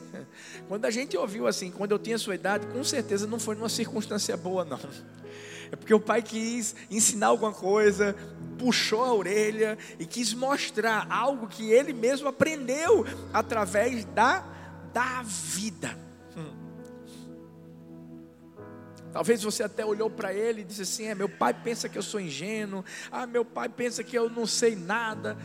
Quando 0.68 0.85
a 0.85 0.90
gente 0.90 1.16
ouviu 1.16 1.46
assim, 1.46 1.70
quando 1.70 1.92
eu 1.92 1.98
tinha 1.98 2.18
sua 2.18 2.35
idade, 2.35 2.66
com 2.66 2.85
certeza 2.85 3.26
não 3.26 3.40
foi 3.40 3.54
numa 3.54 3.70
circunstância 3.70 4.37
boa, 4.37 4.62
não. 4.62 4.78
É 5.70 5.76
porque 5.76 5.94
o 5.94 6.00
pai 6.00 6.22
quis 6.22 6.74
ensinar 6.90 7.28
alguma 7.28 7.52
coisa, 7.52 8.16
puxou 8.59 9.04
a 9.04 9.14
orelha 9.14 9.78
e 9.98 10.07
quis 10.07 10.35
mostrar 10.35 11.07
algo 11.11 11.46
que 11.46 11.70
ele 11.70 11.92
mesmo 11.92 12.28
aprendeu 12.28 13.07
através 13.33 14.04
da, 14.07 14.44
da 14.92 15.22
vida. 15.22 15.96
Hum. 16.37 16.54
Talvez 19.12 19.42
você 19.42 19.62
até 19.62 19.85
olhou 19.85 20.11
para 20.11 20.33
ele 20.33 20.62
e 20.62 20.64
disse 20.64 20.83
assim: 20.83 21.07
é, 21.07 21.14
meu 21.14 21.28
pai 21.28 21.54
pensa 21.54 21.88
que 21.88 21.96
eu 21.96 22.02
sou 22.02 22.20
ingênuo, 22.20 22.85
ah, 23.11 23.26
meu 23.26 23.44
pai 23.44 23.68
pensa 23.68 24.02
que 24.02 24.16
eu 24.16 24.28
não 24.28 24.46
sei 24.46 24.74
nada. 24.74 25.37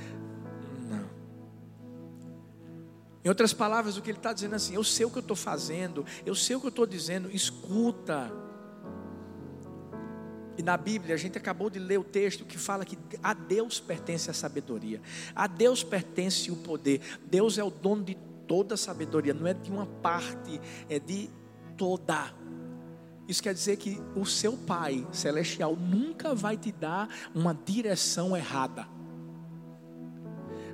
Em 3.23 3.29
outras 3.29 3.53
palavras, 3.53 3.95
o 3.95 4.01
que 4.01 4.11
ele 4.11 4.17
está 4.17 4.33
dizendo 4.33 4.53
é 4.53 4.55
assim: 4.57 4.75
eu 4.75 4.83
sei 4.83 5.05
o 5.05 5.09
que 5.09 5.17
eu 5.17 5.21
estou 5.21 5.35
fazendo, 5.35 6.05
eu 6.25 6.35
sei 6.35 6.55
o 6.55 6.59
que 6.59 6.65
eu 6.65 6.69
estou 6.69 6.85
dizendo, 6.85 7.31
escuta. 7.31 8.31
E 10.57 10.61
na 10.63 10.77
Bíblia, 10.77 11.15
a 11.15 11.17
gente 11.17 11.37
acabou 11.37 11.69
de 11.69 11.79
ler 11.79 11.99
o 11.99 12.03
texto 12.03 12.45
que 12.45 12.57
fala 12.57 12.85
que 12.85 12.97
a 13.21 13.33
Deus 13.33 13.79
pertence 13.79 14.29
a 14.29 14.33
sabedoria, 14.33 15.01
a 15.35 15.47
Deus 15.47 15.83
pertence 15.83 16.51
o 16.51 16.55
poder. 16.55 17.01
Deus 17.25 17.57
é 17.57 17.63
o 17.63 17.71
dono 17.71 18.03
de 18.03 18.15
toda 18.47 18.75
a 18.75 18.77
sabedoria, 18.77 19.33
não 19.33 19.47
é 19.47 19.53
de 19.53 19.71
uma 19.71 19.85
parte, 19.85 20.61
é 20.89 20.99
de 20.99 21.29
toda. 21.75 22.33
Isso 23.27 23.41
quer 23.41 23.53
dizer 23.53 23.77
que 23.77 24.01
o 24.15 24.25
seu 24.25 24.53
Pai 24.53 25.07
celestial 25.11 25.75
nunca 25.75 26.35
vai 26.35 26.57
te 26.57 26.71
dar 26.71 27.09
uma 27.33 27.53
direção 27.53 28.35
errada. 28.35 28.87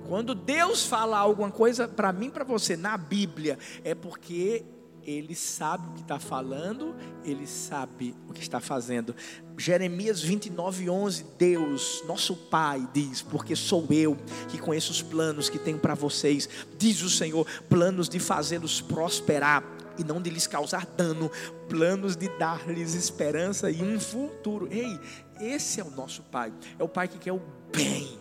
Quando 0.07 0.33
Deus 0.33 0.85
fala 0.85 1.19
alguma 1.19 1.51
coisa 1.51 1.87
para 1.87 2.11
mim, 2.11 2.31
para 2.31 2.43
você 2.43 2.75
na 2.75 2.97
Bíblia, 2.97 3.59
é 3.83 3.93
porque 3.93 4.65
ele 5.09 5.33
sabe 5.33 5.87
o 5.89 5.93
que 5.93 6.01
está 6.01 6.19
falando, 6.19 6.95
ele 7.23 7.47
sabe 7.47 8.15
o 8.27 8.33
que 8.33 8.41
está 8.41 8.59
fazendo. 8.59 9.15
Jeremias 9.57 10.21
29, 10.21 10.89
11, 10.89 11.25
Deus, 11.37 12.03
nosso 12.05 12.35
Pai, 12.35 12.87
diz: 12.93 13.21
Porque 13.21 13.55
sou 13.55 13.87
eu 13.89 14.15
que 14.49 14.57
conheço 14.57 14.91
os 14.91 15.01
planos 15.01 15.49
que 15.49 15.57
tenho 15.57 15.79
para 15.79 15.95
vocês, 15.95 16.47
diz 16.77 17.01
o 17.01 17.09
Senhor, 17.09 17.45
planos 17.67 18.07
de 18.07 18.19
fazê-los 18.19 18.81
prosperar 18.81 19.63
e 19.97 20.03
não 20.03 20.21
de 20.21 20.29
lhes 20.29 20.47
causar 20.47 20.85
dano, 20.85 21.31
planos 21.67 22.15
de 22.15 22.29
dar-lhes 22.37 22.93
esperança 22.93 23.71
e 23.71 23.81
um 23.81 23.99
futuro. 23.99 24.67
Ei, 24.71 24.99
esse 25.41 25.79
é 25.79 25.83
o 25.83 25.89
nosso 25.89 26.21
Pai, 26.23 26.53
é 26.77 26.83
o 26.83 26.87
Pai 26.87 27.07
que 27.07 27.17
quer 27.17 27.33
o 27.33 27.41
bem, 27.75 28.17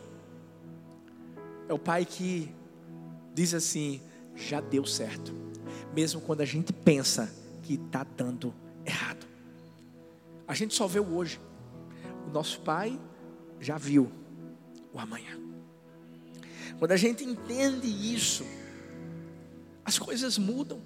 é 1.69 1.75
o 1.75 1.79
Pai 1.79 2.07
que 2.07 2.53
diz 3.35 3.53
assim: 3.53 4.01
já 4.35 4.61
deu 4.61 4.85
certo, 4.87 5.48
mesmo 5.99 6.21
quando 6.21 6.43
a 6.43 6.45
gente 6.45 6.73
pensa 6.73 7.29
que 7.65 7.75
está 7.75 8.07
dando 8.17 8.55
errado. 8.87 9.27
A 10.47 10.55
gente 10.55 10.73
só 10.73 10.87
vê 10.87 11.01
o 11.01 11.17
hoje. 11.17 11.41
O 12.25 12.31
nosso 12.31 12.61
pai 12.61 12.97
já 13.59 13.77
viu 13.77 14.09
o 14.93 15.01
amanhã. 15.01 15.37
Quando 16.79 16.93
a 16.93 16.97
gente 16.97 17.25
entende 17.25 17.89
isso, 17.89 18.45
as 19.85 19.99
coisas 19.99 20.39
mudam. 20.39 20.81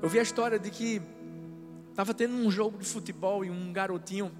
Eu 0.00 0.08
vi 0.08 0.18
a 0.18 0.22
história 0.22 0.58
de 0.58 0.70
que 0.70 1.02
estava 1.90 2.14
tendo 2.14 2.34
um 2.34 2.50
jogo 2.50 2.78
de 2.78 2.86
futebol 2.86 3.44
e 3.44 3.50
um 3.50 3.74
garotinho, 3.74 4.32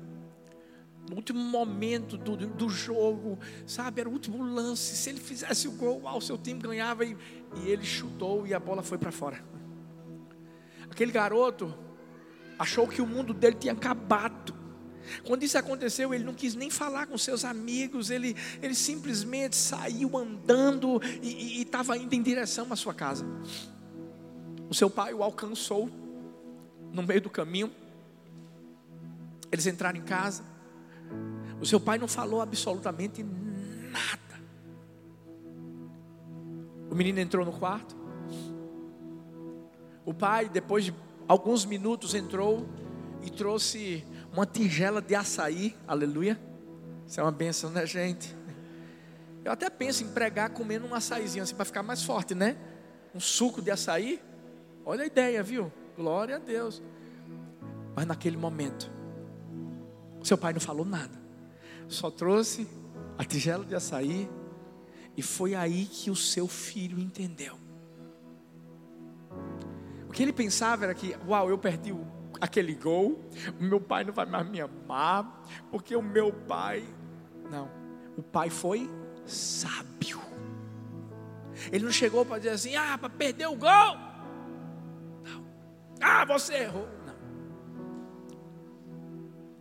no 1.09 1.16
último 1.16 1.38
momento 1.38 2.16
do, 2.16 2.37
do 2.37 2.69
jogo, 2.69 3.38
sabe, 3.66 4.01
era 4.01 4.09
o 4.09 4.12
último 4.12 4.42
lance. 4.42 4.97
Se 4.97 5.11
ele 5.11 5.21
fizesse 5.21 5.69
o 5.69 5.73
gol, 5.73 6.03
o 6.05 6.21
seu 6.21 6.37
time 6.37 6.61
ganhava 6.61 7.05
e, 7.05 7.16
e 7.62 7.69
ele 7.69 7.85
chutou 7.85 8.47
e 8.47 8.53
a 8.53 8.59
bola 8.59 8.83
foi 8.83 8.99
para 8.99 9.12
fora. 9.12 9.42
Aquele 10.90 11.12
garoto 11.12 11.73
achou 12.59 12.88
que 12.88 13.01
o 13.01 13.07
mundo 13.07 13.33
dele 13.33 13.57
tinha 13.59 13.73
acabado. 13.73 14.55
Quando 15.25 15.45
isso 15.45 15.57
aconteceu, 15.57 16.12
ele 16.12 16.25
não 16.25 16.35
quis 16.35 16.57
nem 16.57 16.71
falar 16.71 17.07
com 17.07 17.16
seus 17.16 17.45
amigos, 17.45 18.11
ele, 18.11 18.35
ele 18.61 18.75
simplesmente 18.75 19.55
saiu 19.55 20.16
andando 20.16 21.01
e 21.23 21.62
estava 21.62 21.97
indo 21.97 22.12
em 22.12 22.23
direção 22.23 22.66
à 22.73 22.77
sua 22.77 22.92
casa. 22.92 23.25
O 24.69 24.75
seu 24.75 24.90
pai 24.90 25.14
o 25.14 25.23
alcançou 25.23 25.88
no 26.92 27.03
meio 27.03 27.21
do 27.21 27.31
caminho. 27.31 27.71
Eles 29.53 29.66
entraram 29.66 29.99
em 29.99 30.03
casa. 30.03 30.56
O 31.61 31.66
seu 31.66 31.81
pai 31.81 31.99
não 31.99 32.09
falou 32.09 32.40
absolutamente 32.40 33.23
nada. 33.23 34.40
O 36.90 36.95
menino 36.95 37.19
entrou 37.19 37.45
no 37.45 37.53
quarto. 37.53 37.97
O 40.05 40.14
pai, 40.14 40.49
depois 40.49 40.85
de 40.85 40.95
alguns 41.27 41.64
minutos 41.64 42.14
entrou 42.14 42.66
e 43.23 43.31
trouxe 43.31 44.05
uma 44.33 44.47
tigela 44.47 45.01
de 45.01 45.14
açaí, 45.14 45.75
aleluia. 45.87 46.38
Isso 47.07 47.21
é 47.21 47.23
uma 47.23 47.33
benção, 47.33 47.71
né, 47.71 47.87
gente? 47.87 48.37
Eu 49.45 49.53
até 49.53 49.71
penso 49.71 50.05
em 50.05 50.09
pregar 50.09 50.51
comendo 50.51 50.87
um 50.87 50.95
açaizinho 50.95 51.42
assim 51.42 51.55
para 51.55 51.64
ficar 51.64 51.83
mais 51.83 52.03
forte, 52.03 52.35
né? 52.35 52.57
Um 53.14 53.21
suco 53.21 53.62
de 53.62 53.71
açaí. 53.71 54.21
Olha 54.85 55.05
a 55.05 55.07
ideia, 55.07 55.42
viu? 55.42 55.73
Glória 55.97 56.37
a 56.37 56.38
Deus. 56.38 56.83
Mas 57.95 58.07
naquele 58.07 58.37
momento, 58.37 58.90
seu 60.23 60.37
pai 60.37 60.53
não 60.53 60.61
falou 60.61 60.85
nada. 60.85 61.26
Só 61.88 62.11
trouxe 62.11 62.66
a 63.16 63.25
tigela 63.25 63.64
de 63.64 63.75
açaí 63.75 64.29
e 65.16 65.22
foi 65.22 65.55
aí 65.55 65.87
que 65.87 66.11
o 66.11 66.16
seu 66.16 66.46
filho 66.46 66.99
entendeu 66.99 67.66
que 70.16 70.22
ele 70.22 70.33
pensava 70.33 70.85
era 70.85 70.94
que, 70.94 71.14
uau, 71.29 71.51
eu 71.51 71.59
perdi 71.59 71.92
o, 71.92 72.07
aquele 72.40 72.75
gol, 72.75 73.22
o 73.61 73.62
meu 73.62 73.79
pai 73.79 74.03
não 74.03 74.14
vai 74.14 74.25
mais 74.25 74.49
me 74.49 74.62
amar, 74.62 75.42
porque 75.70 75.94
o 75.94 76.01
meu 76.01 76.33
pai. 76.33 76.83
Não, 77.51 77.70
o 78.16 78.22
pai 78.22 78.49
foi 78.49 78.90
sábio. 79.27 80.18
Ele 81.70 81.85
não 81.85 81.92
chegou 81.92 82.25
para 82.25 82.38
dizer 82.38 82.51
assim, 82.51 82.77
ah, 82.77 82.96
para 82.96 83.11
perder 83.11 83.46
o 83.46 83.57
gol. 83.57 83.96
Não. 85.22 85.44
Ah, 86.01 86.25
você 86.25 86.55
errou. 86.62 86.88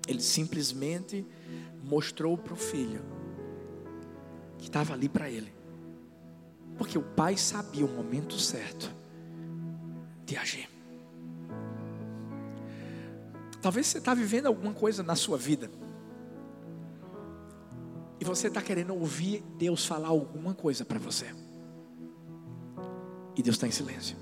Ele 0.07 0.21
simplesmente 0.21 1.25
mostrou 1.83 2.37
para 2.37 2.53
o 2.53 2.57
filho 2.57 3.01
que 4.57 4.65
estava 4.65 4.93
ali 4.93 5.09
para 5.09 5.29
ele. 5.29 5.53
Porque 6.77 6.97
o 6.97 7.03
pai 7.03 7.37
sabia 7.37 7.85
o 7.85 7.89
momento 7.89 8.37
certo 8.37 8.91
de 10.25 10.35
agir. 10.35 10.69
Talvez 13.61 13.87
você 13.87 13.97
está 13.97 14.13
vivendo 14.13 14.45
alguma 14.47 14.73
coisa 14.73 15.01
na 15.01 15.15
sua 15.15 15.37
vida. 15.37 15.71
E 18.19 18.25
você 18.25 18.47
está 18.47 18.61
querendo 18.61 18.93
ouvir 18.93 19.43
Deus 19.57 19.85
falar 19.85 20.09
alguma 20.09 20.53
coisa 20.53 20.85
para 20.85 20.99
você. 20.99 21.33
E 23.35 23.41
Deus 23.41 23.55
está 23.55 23.67
em 23.67 23.71
silêncio. 23.71 24.15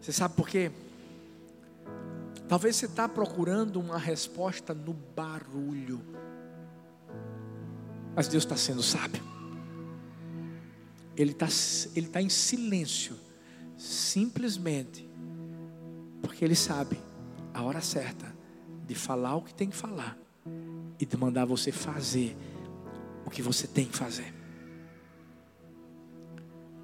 Você 0.00 0.12
sabe 0.12 0.34
por 0.34 0.48
quê? 0.48 0.70
Talvez 2.48 2.76
você 2.76 2.86
está 2.86 3.08
procurando 3.08 3.80
uma 3.80 3.98
resposta 3.98 4.72
no 4.72 4.92
barulho. 4.92 6.00
Mas 8.14 8.28
Deus 8.28 8.44
está 8.44 8.56
sendo 8.56 8.82
sábio. 8.82 9.22
Ele 11.16 11.32
está 11.32 11.48
ele 11.94 12.08
tá 12.08 12.20
em 12.20 12.28
silêncio 12.28 13.16
simplesmente 13.76 15.08
porque 16.22 16.44
Ele 16.44 16.54
sabe 16.54 16.98
a 17.54 17.62
hora 17.62 17.80
certa 17.80 18.34
de 18.86 18.94
falar 18.94 19.36
o 19.36 19.42
que 19.42 19.54
tem 19.54 19.70
que 19.70 19.76
falar 19.76 20.18
e 21.00 21.06
de 21.06 21.16
mandar 21.16 21.44
você 21.44 21.72
fazer 21.72 22.36
o 23.24 23.30
que 23.30 23.40
você 23.40 23.66
tem 23.66 23.86
que 23.86 23.96
fazer. 23.96 24.35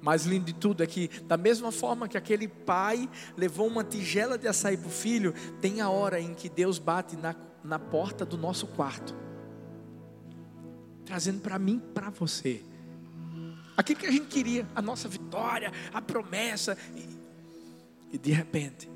Mais 0.03 0.25
lindo 0.25 0.43
de 0.43 0.53
tudo 0.53 0.83
é 0.83 0.85
que, 0.85 1.07
da 1.23 1.37
mesma 1.37 1.71
forma 1.71 2.09
que 2.09 2.17
aquele 2.17 2.45
pai 2.45 3.09
levou 3.37 3.65
uma 3.65 3.85
tigela 3.85 4.37
de 4.37 4.49
açaí 4.49 4.75
para 4.75 4.89
o 4.89 4.91
filho, 4.91 5.33
tem 5.61 5.79
a 5.79 5.89
hora 5.89 6.19
em 6.19 6.33
que 6.33 6.49
Deus 6.49 6.77
bate 6.77 7.15
na, 7.15 7.33
na 7.63 7.79
porta 7.79 8.25
do 8.25 8.37
nosso 8.37 8.67
quarto, 8.67 9.15
trazendo 11.05 11.39
para 11.39 11.57
mim, 11.57 11.81
para 11.93 12.09
você, 12.09 12.61
aquilo 13.77 14.01
que 14.01 14.05
a 14.05 14.11
gente 14.11 14.25
queria, 14.25 14.67
a 14.75 14.81
nossa 14.81 15.07
vitória, 15.07 15.71
a 15.93 16.01
promessa, 16.01 16.77
e, 16.97 17.07
e 18.15 18.17
de 18.17 18.33
repente, 18.33 18.91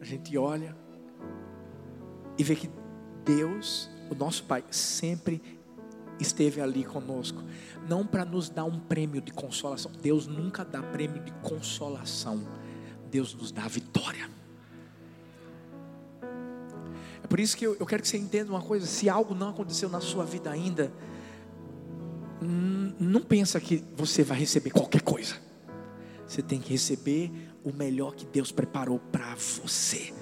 a 0.00 0.06
gente 0.06 0.38
olha 0.38 0.74
e 2.38 2.42
vê 2.42 2.56
que 2.56 2.70
Deus, 3.26 3.90
o 4.10 4.14
nosso 4.14 4.44
Pai, 4.44 4.64
sempre 4.70 5.57
esteve 6.18 6.60
ali 6.60 6.84
conosco, 6.84 7.42
não 7.88 8.06
para 8.06 8.24
nos 8.24 8.48
dar 8.48 8.64
um 8.64 8.78
prêmio 8.78 9.20
de 9.20 9.32
consolação. 9.32 9.90
Deus 10.02 10.26
nunca 10.26 10.64
dá 10.64 10.82
prêmio 10.82 11.22
de 11.22 11.32
consolação. 11.42 12.46
Deus 13.10 13.34
nos 13.34 13.50
dá 13.50 13.66
vitória. 13.66 14.28
É 17.22 17.26
por 17.28 17.40
isso 17.40 17.56
que 17.56 17.66
eu, 17.66 17.76
eu 17.78 17.86
quero 17.86 18.02
que 18.02 18.08
você 18.08 18.18
entenda 18.18 18.50
uma 18.50 18.62
coisa: 18.62 18.86
se 18.86 19.08
algo 19.08 19.34
não 19.34 19.50
aconteceu 19.50 19.88
na 19.88 20.00
sua 20.00 20.24
vida 20.24 20.50
ainda, 20.50 20.92
não 22.98 23.20
pensa 23.20 23.60
que 23.60 23.84
você 23.96 24.22
vai 24.22 24.38
receber 24.38 24.70
qualquer 24.70 25.02
coisa. 25.02 25.36
Você 26.26 26.42
tem 26.42 26.60
que 26.60 26.70
receber 26.70 27.30
o 27.64 27.72
melhor 27.72 28.14
que 28.14 28.26
Deus 28.26 28.52
preparou 28.52 28.98
para 28.98 29.34
você. 29.34 30.12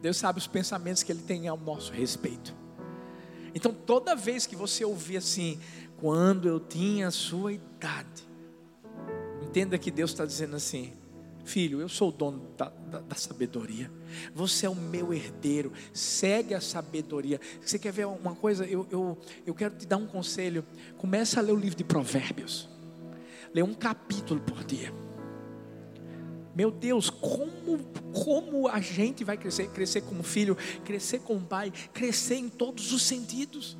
Deus 0.00 0.16
sabe 0.16 0.38
os 0.38 0.46
pensamentos 0.46 1.02
que 1.02 1.12
Ele 1.12 1.22
tem 1.22 1.48
ao 1.48 1.56
nosso 1.56 1.92
respeito. 1.92 2.54
Então, 3.58 3.74
toda 3.74 4.14
vez 4.14 4.46
que 4.46 4.54
você 4.54 4.84
ouvir 4.84 5.16
assim, 5.16 5.58
quando 5.96 6.46
eu 6.46 6.60
tinha 6.60 7.08
a 7.08 7.10
sua 7.10 7.52
idade, 7.52 8.22
entenda 9.42 9.76
que 9.76 9.90
Deus 9.90 10.12
está 10.12 10.24
dizendo 10.24 10.54
assim: 10.54 10.92
Filho, 11.44 11.80
eu 11.80 11.88
sou 11.88 12.10
o 12.10 12.12
dono 12.12 12.40
da, 12.56 12.68
da, 12.68 13.00
da, 13.00 13.16
sabedoria. 13.16 13.90
Você 14.32 14.64
é 14.64 14.70
o 14.70 14.76
meu 14.76 15.12
herdeiro. 15.12 15.72
Segue 15.92 16.54
a 16.54 16.60
sabedoria. 16.60 17.40
Você 17.60 17.80
quer 17.80 17.90
ver 17.90 18.06
uma 18.06 18.36
coisa? 18.36 18.64
Eu, 18.64 18.86
eu, 18.92 19.18
eu 19.44 19.52
quero 19.52 19.74
te 19.74 19.88
dar 19.88 19.96
um 19.96 20.06
conselho. 20.06 20.64
Começa 20.96 21.40
a 21.40 21.42
ler 21.42 21.50
o 21.50 21.56
livro 21.56 21.76
de 21.76 21.82
Provérbios. 21.82 22.68
Lê 23.52 23.60
um 23.60 23.74
capítulo 23.74 24.40
por 24.40 24.62
dia. 24.62 24.94
Meu 26.58 26.72
Deus, 26.72 27.08
como, 27.08 27.78
como 28.24 28.66
a 28.66 28.80
gente 28.80 29.22
vai 29.22 29.36
crescer? 29.36 29.68
Crescer 29.68 30.00
como 30.00 30.24
filho, 30.24 30.56
crescer 30.84 31.20
como 31.20 31.40
pai, 31.40 31.72
crescer 31.92 32.34
em 32.34 32.48
todos 32.48 32.90
os 32.92 33.02
sentidos. 33.02 33.78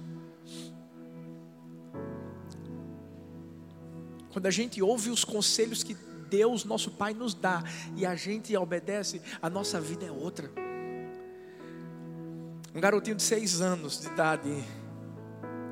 Quando 4.33 4.47
a 4.47 4.51
gente 4.53 4.81
ouve 4.81 5.11
os 5.11 5.24
conselhos 5.24 5.83
que 5.83 5.97
Deus, 6.31 6.64
nosso 6.64 6.93
Pai, 6.93 7.12
nos 7.12 7.35
dá 7.35 7.64
e 7.97 8.07
a 8.07 8.14
gente 8.14 8.57
obedece, 8.57 9.20
a 9.43 9.51
nossa 9.51 9.81
vida 9.81 10.07
é 10.07 10.12
outra. 10.12 10.49
Um 12.72 12.81
garotinho 12.81 13.16
de 13.16 13.24
seis 13.24 13.61
anos 13.61 14.03
de 14.03 14.07
idade, 14.07 14.64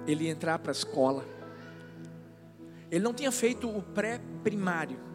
ele 0.09 0.25
ia 0.25 0.31
entrar 0.31 0.59
para 0.59 0.73
a 0.73 0.75
escola. 0.75 1.25
Ele 2.91 3.05
não 3.05 3.15
tinha 3.15 3.31
feito 3.31 3.69
o 3.69 3.81
pré-primário. 3.81 5.07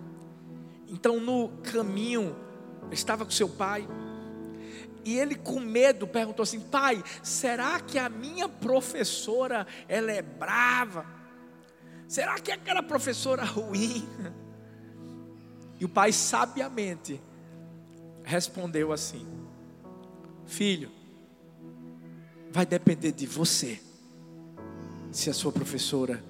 Então, 0.91 1.21
no 1.21 1.49
caminho, 1.63 2.35
estava 2.91 3.23
com 3.23 3.31
seu 3.31 3.47
pai. 3.47 3.87
E 5.05 5.17
ele, 5.17 5.35
com 5.35 5.59
medo, 5.59 6.05
perguntou 6.05 6.43
assim: 6.43 6.59
Pai, 6.59 7.01
será 7.23 7.79
que 7.79 7.97
a 7.97 8.09
minha 8.09 8.47
professora 8.49 9.65
ela 9.87 10.11
é 10.11 10.21
brava? 10.21 11.05
Será 12.07 12.37
que 12.39 12.51
é 12.51 12.55
aquela 12.55 12.83
professora 12.83 13.43
ruim? 13.43 14.05
E 15.79 15.85
o 15.85 15.89
pai 15.89 16.11
sabiamente 16.11 17.19
respondeu 18.23 18.93
assim: 18.93 19.25
Filho, 20.45 20.91
vai 22.51 22.67
depender 22.67 23.11
de 23.11 23.25
você 23.25 23.81
se 25.11 25.29
a 25.29 25.33
sua 25.33 25.51
professora 25.51 26.23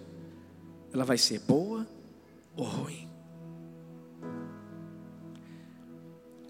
ela 0.94 1.04
vai 1.04 1.18
ser 1.18 1.40
boa 1.40 1.86
ou 2.56 2.64
ruim. 2.64 3.11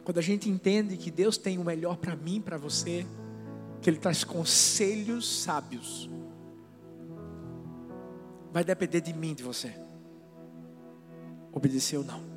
Quando 0.03 0.17
a 0.17 0.21
gente 0.21 0.49
entende 0.49 0.97
que 0.97 1.11
Deus 1.11 1.37
tem 1.37 1.57
o 1.57 1.63
melhor 1.63 1.97
para 1.97 2.15
mim, 2.15 2.41
para 2.41 2.57
você, 2.57 3.05
que 3.81 3.89
Ele 3.89 3.97
traz 3.97 4.23
conselhos 4.23 5.43
sábios, 5.43 6.09
vai 8.51 8.63
depender 8.63 9.01
de 9.01 9.13
mim, 9.13 9.33
de 9.33 9.43
você, 9.43 9.73
obedecer 11.51 11.97
ou 11.97 12.03
não 12.03 12.31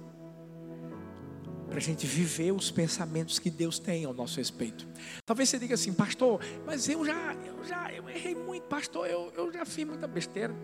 para 1.74 1.80
a 1.80 1.82
gente 1.82 2.06
viver 2.06 2.52
os 2.52 2.70
pensamentos 2.70 3.40
que 3.40 3.50
Deus 3.50 3.80
tem 3.80 4.04
ao 4.04 4.14
nosso 4.14 4.36
respeito. 4.36 4.86
Talvez 5.26 5.48
você 5.48 5.58
diga 5.58 5.74
assim, 5.74 5.92
pastor, 5.92 6.40
mas 6.64 6.88
eu 6.88 7.04
já, 7.04 7.34
eu 7.44 7.64
já, 7.64 7.92
eu 7.92 8.08
errei 8.08 8.32
muito, 8.32 8.62
pastor, 8.68 9.08
eu, 9.08 9.32
eu 9.36 9.52
já 9.52 9.64
fiz 9.64 9.84
muita 9.84 10.06
besteira. 10.06 10.54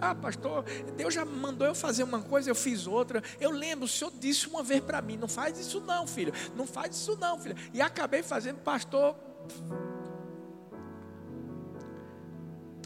Ah, 0.00 0.14
pastor, 0.14 0.64
Deus 0.96 1.14
já 1.14 1.24
mandou 1.24 1.66
eu 1.66 1.74
fazer 1.74 2.02
uma 2.02 2.20
coisa, 2.20 2.50
eu 2.50 2.54
fiz 2.54 2.86
outra. 2.86 3.22
Eu 3.40 3.50
lembro, 3.50 3.84
o 3.84 3.88
senhor 3.88 4.12
disse 4.18 4.46
uma 4.48 4.62
vez 4.62 4.80
para 4.82 5.00
mim: 5.00 5.16
não 5.16 5.28
faz 5.28 5.58
isso 5.58 5.80
não, 5.80 6.06
filho. 6.06 6.32
Não 6.54 6.66
faz 6.66 6.94
isso 6.94 7.16
não, 7.16 7.38
filho. 7.38 7.56
E 7.72 7.80
acabei 7.80 8.22
fazendo, 8.22 8.58
pastor. 8.58 9.16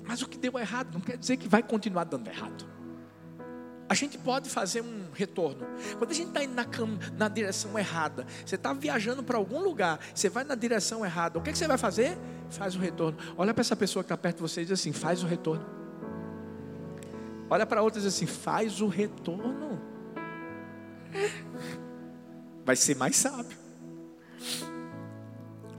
Mas 0.05 0.23
o 0.23 0.29
que 0.29 0.39
deu 0.39 0.59
errado 0.59 0.95
não 0.95 1.01
quer 1.01 1.17
dizer 1.17 1.37
que 1.37 1.49
vai 1.49 1.63
continuar 1.63 2.05
dando 2.05 2.29
errado 2.29 2.79
a 3.89 3.95
gente 3.95 4.19
pode 4.19 4.51
fazer 4.51 4.83
um 4.83 5.07
retorno. 5.15 5.67
Quando 5.97 6.11
a 6.11 6.15
gente 6.15 6.29
está 6.29 6.45
indo 6.45 6.55
na, 6.55 6.67
na 7.17 7.29
direção 7.29 7.79
errada, 7.79 8.27
você 8.45 8.57
está 8.57 8.73
viajando 8.73 9.23
para 9.23 9.39
algum 9.39 9.61
lugar, 9.61 9.99
você 10.15 10.29
vai 10.29 10.45
na 10.45 10.55
direção 10.55 11.05
errada, 11.05 11.39
o 11.39 11.43
que, 11.43 11.51
que 11.51 11.59
você 11.59 11.67
vai 11.67 11.79
fazer? 11.79 12.19
Faz 12.51 12.77
o 12.77 12.79
retorno. 12.79 13.19
Olha 13.37 13.55
para 13.55 13.63
essa 13.63 13.75
pessoa 13.75 14.03
que 14.03 14.07
está 14.07 14.17
perto 14.17 14.37
de 14.37 14.43
você 14.43 14.61
e 14.61 14.65
diz 14.65 14.79
assim: 14.79 14.93
faz 14.93 15.23
o 15.23 15.27
retorno. 15.27 15.78
Olha 17.51 17.67
para 17.67 17.83
outra 17.83 18.01
diz 18.01 18.15
assim: 18.15 18.27
faz 18.27 18.81
o 18.81 18.89
retorno. 18.89 19.81
Vai 22.65 22.77
ser 22.77 22.97
mais 22.97 23.17
sábio. 23.17 23.57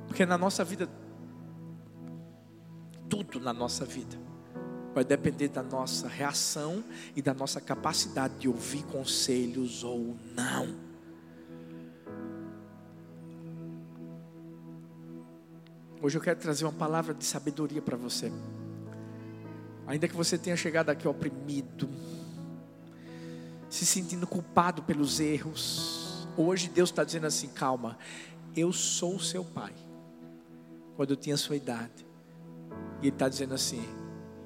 Porque 0.07 0.25
na 0.25 0.37
nossa 0.37 0.63
vida, 0.63 0.89
tudo 3.07 3.39
na 3.39 3.53
nossa 3.53 3.85
vida, 3.85 4.17
vai 4.93 5.03
depender 5.03 5.49
da 5.49 5.61
nossa 5.61 6.07
reação 6.07 6.83
e 7.15 7.21
da 7.21 7.33
nossa 7.33 7.61
capacidade 7.61 8.35
de 8.39 8.47
ouvir 8.49 8.83
conselhos 8.85 9.83
ou 9.83 10.17
não. 10.35 10.89
Hoje 16.01 16.17
eu 16.17 16.21
quero 16.21 16.39
trazer 16.39 16.65
uma 16.65 16.73
palavra 16.73 17.13
de 17.13 17.25
sabedoria 17.25 17.81
para 17.81 17.97
você. 17.97 18.31
Ainda 19.89 20.07
que 20.07 20.15
você 20.15 20.37
tenha 20.37 20.55
chegado 20.55 20.91
aqui 20.91 21.07
oprimido, 21.07 21.89
se 23.67 23.87
sentindo 23.87 24.27
culpado 24.27 24.83
pelos 24.83 25.19
erros, 25.19 26.27
hoje 26.37 26.69
Deus 26.69 26.91
está 26.91 27.03
dizendo 27.03 27.25
assim: 27.25 27.47
calma, 27.47 27.97
eu 28.55 28.71
sou 28.71 29.15
o 29.15 29.19
seu 29.19 29.43
pai. 29.43 29.73
Quando 30.95 31.09
eu 31.09 31.15
tinha 31.15 31.35
sua 31.35 31.55
idade, 31.55 32.05
e 33.01 33.07
Ele 33.07 33.09
está 33.09 33.27
dizendo 33.27 33.55
assim: 33.55 33.83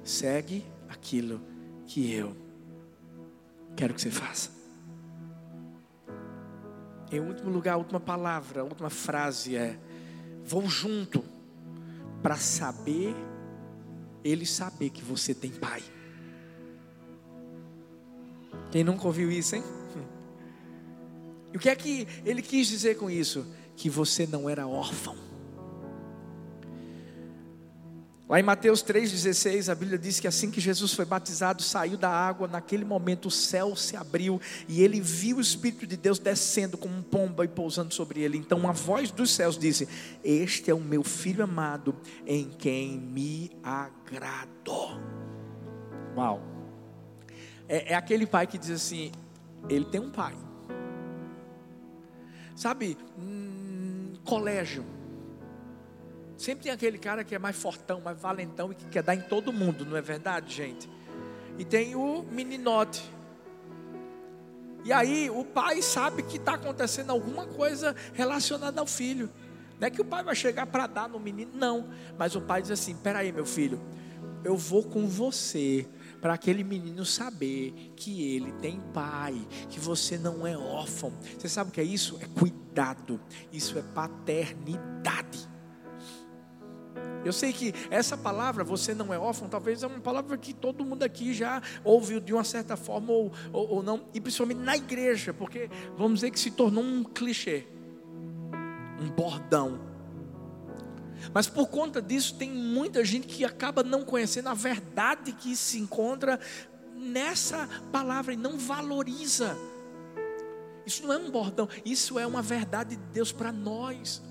segue 0.02 0.64
aquilo 0.88 1.42
que 1.86 2.10
eu 2.10 2.34
quero 3.76 3.92
que 3.92 4.00
você 4.00 4.10
faça. 4.10 4.48
Em 7.12 7.20
último 7.20 7.50
lugar, 7.50 7.74
a 7.74 7.76
última 7.76 8.00
palavra, 8.00 8.62
a 8.62 8.64
última 8.64 8.88
frase 8.88 9.56
é: 9.56 9.78
vou 10.42 10.66
junto 10.70 11.22
para 12.22 12.36
saber, 12.36 13.14
ele 14.24 14.46
saber 14.46 14.90
que 14.90 15.04
você 15.04 15.34
tem 15.34 15.50
pai. 15.50 15.82
Quem 18.70 18.82
nunca 18.82 19.06
ouviu 19.06 19.30
isso, 19.30 19.56
hein? 19.56 19.62
E 21.52 21.56
o 21.56 21.60
que 21.60 21.68
é 21.68 21.76
que 21.76 22.08
ele 22.24 22.42
quis 22.42 22.66
dizer 22.66 22.96
com 22.96 23.08
isso? 23.08 23.46
Que 23.76 23.88
você 23.88 24.26
não 24.26 24.50
era 24.50 24.66
órfão. 24.66 25.16
Lá 28.34 28.40
em 28.40 28.42
Mateus 28.42 28.82
3,16, 28.82 29.70
a 29.70 29.76
Bíblia 29.76 29.96
diz 29.96 30.18
que 30.18 30.26
assim 30.26 30.50
que 30.50 30.60
Jesus 30.60 30.92
foi 30.92 31.04
batizado, 31.04 31.62
saiu 31.62 31.96
da 31.96 32.10
água, 32.10 32.48
naquele 32.48 32.84
momento 32.84 33.26
o 33.26 33.30
céu 33.30 33.76
se 33.76 33.96
abriu 33.96 34.40
e 34.66 34.82
ele 34.82 35.00
viu 35.00 35.36
o 35.36 35.40
Espírito 35.40 35.86
de 35.86 35.96
Deus 35.96 36.18
descendo 36.18 36.76
como 36.76 36.96
um 36.96 37.00
pomba 37.00 37.44
e 37.44 37.48
pousando 37.48 37.94
sobre 37.94 38.22
ele. 38.22 38.36
Então 38.36 38.58
uma 38.58 38.72
voz 38.72 39.12
dos 39.12 39.30
céus 39.30 39.56
disse: 39.56 39.88
Este 40.24 40.68
é 40.68 40.74
o 40.74 40.80
meu 40.80 41.04
filho 41.04 41.44
amado, 41.44 41.94
em 42.26 42.50
quem 42.50 42.98
me 42.98 43.52
agrado. 43.62 45.00
Uau! 46.16 46.42
É, 47.68 47.92
é 47.92 47.94
aquele 47.94 48.26
pai 48.26 48.48
que 48.48 48.58
diz 48.58 48.70
assim: 48.70 49.12
Ele 49.68 49.84
tem 49.84 50.00
um 50.00 50.10
pai. 50.10 50.34
Sabe, 52.56 52.98
hum, 53.16 54.14
colégio 54.24 54.84
Sempre 56.36 56.64
tem 56.64 56.72
aquele 56.72 56.98
cara 56.98 57.22
que 57.22 57.34
é 57.34 57.38
mais 57.38 57.56
fortão, 57.56 58.00
mais 58.00 58.18
valentão 58.18 58.72
e 58.72 58.74
que 58.74 58.84
quer 58.86 59.02
dar 59.02 59.14
em 59.14 59.20
todo 59.20 59.52
mundo, 59.52 59.84
não 59.84 59.96
é 59.96 60.02
verdade, 60.02 60.52
gente? 60.52 60.88
E 61.58 61.64
tem 61.64 61.94
o 61.94 62.24
meninote. 62.24 63.02
E 64.84 64.92
aí 64.92 65.30
o 65.30 65.44
pai 65.44 65.80
sabe 65.80 66.22
que 66.22 66.36
está 66.36 66.54
acontecendo 66.54 67.10
alguma 67.10 67.46
coisa 67.46 67.94
relacionada 68.12 68.80
ao 68.80 68.86
filho. 68.86 69.30
Não 69.80 69.88
é 69.88 69.90
que 69.90 70.00
o 70.00 70.04
pai 70.04 70.22
vai 70.22 70.34
chegar 70.34 70.66
para 70.66 70.86
dar 70.86 71.08
no 71.08 71.18
menino, 71.18 71.52
não. 71.54 71.88
Mas 72.18 72.34
o 72.34 72.40
pai 72.40 72.60
diz 72.60 72.70
assim: 72.70 72.94
peraí, 72.94 73.32
meu 73.32 73.46
filho, 73.46 73.80
eu 74.44 74.56
vou 74.56 74.82
com 74.82 75.06
você 75.08 75.86
para 76.20 76.34
aquele 76.34 76.62
menino 76.62 77.04
saber 77.04 77.92
que 77.96 78.34
ele 78.34 78.52
tem 78.52 78.80
pai, 78.92 79.46
que 79.68 79.80
você 79.80 80.18
não 80.18 80.46
é 80.46 80.56
órfão. 80.56 81.12
Você 81.38 81.48
sabe 81.48 81.70
o 81.70 81.72
que 81.72 81.80
é 81.80 81.84
isso? 81.84 82.18
É 82.20 82.26
cuidado, 82.38 83.20
isso 83.52 83.78
é 83.78 83.82
paternidade. 83.82 85.53
Eu 87.24 87.32
sei 87.32 87.52
que 87.52 87.72
essa 87.90 88.16
palavra, 88.16 88.62
você 88.62 88.94
não 88.94 89.12
é 89.12 89.18
órfão, 89.18 89.48
talvez 89.48 89.82
é 89.82 89.86
uma 89.86 90.00
palavra 90.00 90.36
que 90.36 90.52
todo 90.52 90.84
mundo 90.84 91.02
aqui 91.02 91.32
já 91.32 91.62
ouviu 91.82 92.20
de 92.20 92.32
uma 92.32 92.44
certa 92.44 92.76
forma 92.76 93.12
ou, 93.12 93.32
ou, 93.52 93.68
ou 93.76 93.82
não, 93.82 94.04
e 94.12 94.20
principalmente 94.20 94.58
na 94.58 94.76
igreja, 94.76 95.32
porque 95.32 95.70
vamos 95.96 96.20
dizer 96.20 96.30
que 96.30 96.38
se 96.38 96.50
tornou 96.50 96.84
um 96.84 97.02
clichê, 97.02 97.66
um 99.00 99.08
bordão. 99.10 99.80
Mas 101.32 101.46
por 101.46 101.68
conta 101.68 102.02
disso, 102.02 102.34
tem 102.36 102.50
muita 102.50 103.04
gente 103.04 103.26
que 103.26 103.44
acaba 103.44 103.82
não 103.82 104.04
conhecendo 104.04 104.48
a 104.48 104.54
verdade 104.54 105.32
que 105.32 105.56
se 105.56 105.78
encontra 105.78 106.38
nessa 106.94 107.68
palavra 107.90 108.34
e 108.34 108.36
não 108.36 108.58
valoriza. 108.58 109.56
Isso 110.86 111.06
não 111.06 111.14
é 111.14 111.18
um 111.18 111.30
bordão, 111.30 111.68
isso 111.84 112.18
é 112.18 112.26
uma 112.26 112.42
verdade 112.42 112.96
de 112.96 113.02
Deus 113.12 113.32
para 113.32 113.50
nós. 113.50 114.22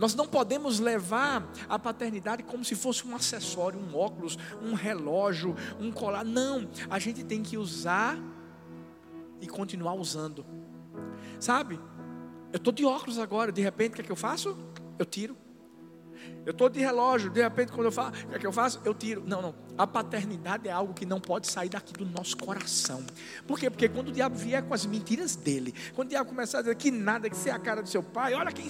Nós 0.00 0.14
não 0.14 0.26
podemos 0.26 0.80
levar 0.80 1.46
a 1.68 1.78
paternidade 1.78 2.42
como 2.42 2.64
se 2.64 2.74
fosse 2.74 3.06
um 3.06 3.14
acessório, 3.14 3.78
um 3.78 3.94
óculos, 3.94 4.38
um 4.62 4.72
relógio, 4.72 5.54
um 5.78 5.92
colar. 5.92 6.24
Não, 6.24 6.66
a 6.88 6.98
gente 6.98 7.22
tem 7.22 7.42
que 7.42 7.58
usar 7.58 8.18
e 9.42 9.46
continuar 9.46 9.92
usando. 9.92 10.46
Sabe? 11.38 11.78
Eu 12.50 12.56
estou 12.56 12.72
de 12.72 12.82
óculos 12.82 13.18
agora, 13.18 13.52
de 13.52 13.60
repente, 13.60 13.92
o 13.92 13.94
que 13.96 14.00
é 14.00 14.04
que 14.04 14.10
eu 14.10 14.16
faço? 14.16 14.56
Eu 14.98 15.04
tiro. 15.04 15.36
Eu 16.44 16.52
estou 16.52 16.68
de 16.68 16.80
relógio, 16.80 17.30
de 17.30 17.42
repente, 17.42 17.70
quando 17.70 17.86
eu 17.86 17.92
falo, 17.92 18.08
o 18.08 18.28
que 18.28 18.34
é 18.34 18.38
que 18.38 18.46
eu 18.46 18.52
faço? 18.52 18.80
Eu 18.84 18.94
tiro. 18.94 19.22
Não, 19.26 19.42
não. 19.42 19.54
A 19.76 19.86
paternidade 19.86 20.68
é 20.68 20.72
algo 20.72 20.94
que 20.94 21.04
não 21.04 21.20
pode 21.20 21.46
sair 21.46 21.68
daqui 21.68 21.92
do 21.92 22.04
nosso 22.04 22.36
coração. 22.36 23.04
Por 23.46 23.58
quê? 23.58 23.68
Porque 23.68 23.88
quando 23.88 24.08
o 24.08 24.12
diabo 24.12 24.36
vier 24.36 24.62
com 24.62 24.72
as 24.72 24.86
mentiras 24.86 25.36
dele, 25.36 25.74
quando 25.94 26.08
o 26.08 26.10
diabo 26.10 26.28
começar 26.28 26.58
a 26.58 26.62
dizer 26.62 26.74
que 26.76 26.90
nada, 26.90 27.28
que 27.28 27.36
você 27.36 27.50
é 27.50 27.52
a 27.52 27.58
cara 27.58 27.82
do 27.82 27.88
seu 27.88 28.02
pai, 28.02 28.34
olha 28.34 28.52
quem 28.52 28.68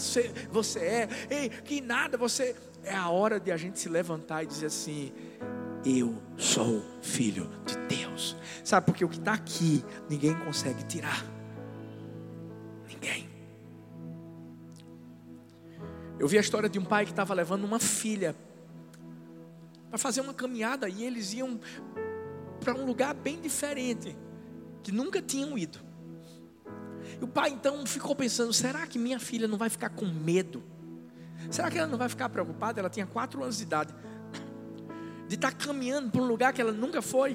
você 0.50 0.78
é, 0.78 1.08
ei, 1.30 1.48
que 1.48 1.80
nada, 1.80 2.16
você. 2.16 2.56
É 2.82 2.96
a 2.96 3.10
hora 3.10 3.38
de 3.38 3.52
a 3.52 3.58
gente 3.58 3.78
se 3.78 3.88
levantar 3.88 4.42
e 4.42 4.46
dizer 4.46 4.66
assim: 4.66 5.12
Eu 5.84 6.20
sou 6.36 6.82
filho 7.02 7.50
de 7.66 7.76
Deus. 7.94 8.36
Sabe, 8.64 8.86
porque 8.86 9.04
o 9.04 9.08
que 9.08 9.18
está 9.18 9.34
aqui, 9.34 9.84
ninguém 10.08 10.34
consegue 10.34 10.82
tirar. 10.84 11.24
Ninguém. 12.88 13.29
Eu 16.20 16.28
vi 16.28 16.36
a 16.36 16.40
história 16.42 16.68
de 16.68 16.78
um 16.78 16.84
pai 16.84 17.06
que 17.06 17.12
estava 17.12 17.32
levando 17.32 17.64
uma 17.64 17.80
filha 17.80 18.36
para 19.88 19.96
fazer 19.96 20.20
uma 20.20 20.34
caminhada 20.34 20.86
e 20.86 21.02
eles 21.02 21.32
iam 21.32 21.58
para 22.62 22.74
um 22.74 22.84
lugar 22.84 23.14
bem 23.14 23.40
diferente, 23.40 24.14
que 24.82 24.92
nunca 24.92 25.22
tinham 25.22 25.56
ido. 25.56 25.78
E 27.18 27.24
o 27.24 27.26
pai 27.26 27.48
então 27.48 27.86
ficou 27.86 28.14
pensando: 28.14 28.52
será 28.52 28.86
que 28.86 28.98
minha 28.98 29.18
filha 29.18 29.48
não 29.48 29.56
vai 29.56 29.70
ficar 29.70 29.88
com 29.88 30.04
medo? 30.04 30.62
Será 31.50 31.70
que 31.70 31.78
ela 31.78 31.86
não 31.86 31.96
vai 31.96 32.10
ficar 32.10 32.28
preocupada? 32.28 32.80
Ela 32.80 32.90
tinha 32.90 33.06
quatro 33.06 33.42
anos 33.42 33.56
de 33.56 33.62
idade, 33.62 33.94
de 35.26 35.36
estar 35.36 35.52
tá 35.52 35.56
caminhando 35.56 36.10
para 36.10 36.20
um 36.20 36.26
lugar 36.26 36.52
que 36.52 36.60
ela 36.60 36.72
nunca 36.72 37.00
foi. 37.00 37.34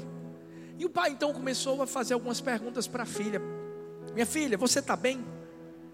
E 0.77 0.85
o 0.85 0.91
pai 0.91 1.09
então 1.09 1.33
começou 1.33 1.81
a 1.81 1.87
fazer 1.87 2.13
algumas 2.13 2.39
perguntas 2.39 2.87
para 2.87 3.01
a 3.01 3.07
filha: 3.07 3.41
Minha 4.13 4.27
filha, 4.27 4.59
você 4.59 4.77
está 4.77 4.95
bem? 4.95 5.25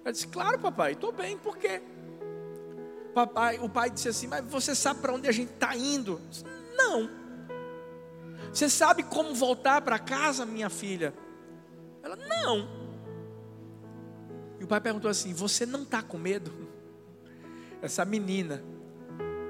Ela 0.04 0.12
disse: 0.12 0.28
Claro, 0.28 0.60
papai, 0.60 0.92
estou 0.92 1.14
bem, 1.14 1.38
por 1.38 1.58
quê? 1.58 1.82
Papai, 3.14 3.60
o 3.60 3.70
pai 3.70 3.90
disse 3.90 4.10
assim: 4.10 4.28
Mas 4.28 4.46
você 4.46 4.74
sabe 4.74 5.02
para 5.02 5.14
onde 5.14 5.28
a 5.28 5.32
gente 5.32 5.52
está 5.52 5.76
indo? 5.76 6.22
Disse, 6.30 6.44
Não. 6.76 7.10
Você 8.54 8.70
sabe 8.70 9.04
como 9.04 9.34
voltar 9.34 9.82
para 9.82 10.00
casa, 10.00 10.46
minha 10.46 10.70
filha? 10.70 11.14
Ela: 12.02 12.16
Não. 12.16 12.68
E 14.60 14.64
o 14.64 14.68
pai 14.68 14.80
perguntou 14.80 15.10
assim: 15.10 15.34
Você 15.34 15.66
não 15.66 15.84
está 15.84 16.02
com 16.02 16.18
medo? 16.18 16.52
Essa 17.82 18.06
menina, 18.06 18.64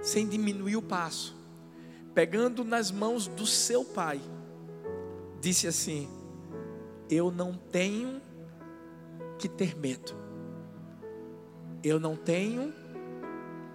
sem 0.01 0.27
diminuir 0.27 0.77
o 0.77 0.81
passo, 0.81 1.35
pegando 2.13 2.63
nas 2.63 2.91
mãos 2.91 3.27
do 3.27 3.45
seu 3.45 3.85
pai, 3.85 4.21
disse 5.39 5.67
assim: 5.67 6.09
Eu 7.09 7.31
não 7.31 7.53
tenho 7.53 8.21
que 9.37 9.49
ter 9.49 9.75
medo. 9.77 10.19
Eu 11.83 11.99
não 11.99 12.15
tenho 12.15 12.80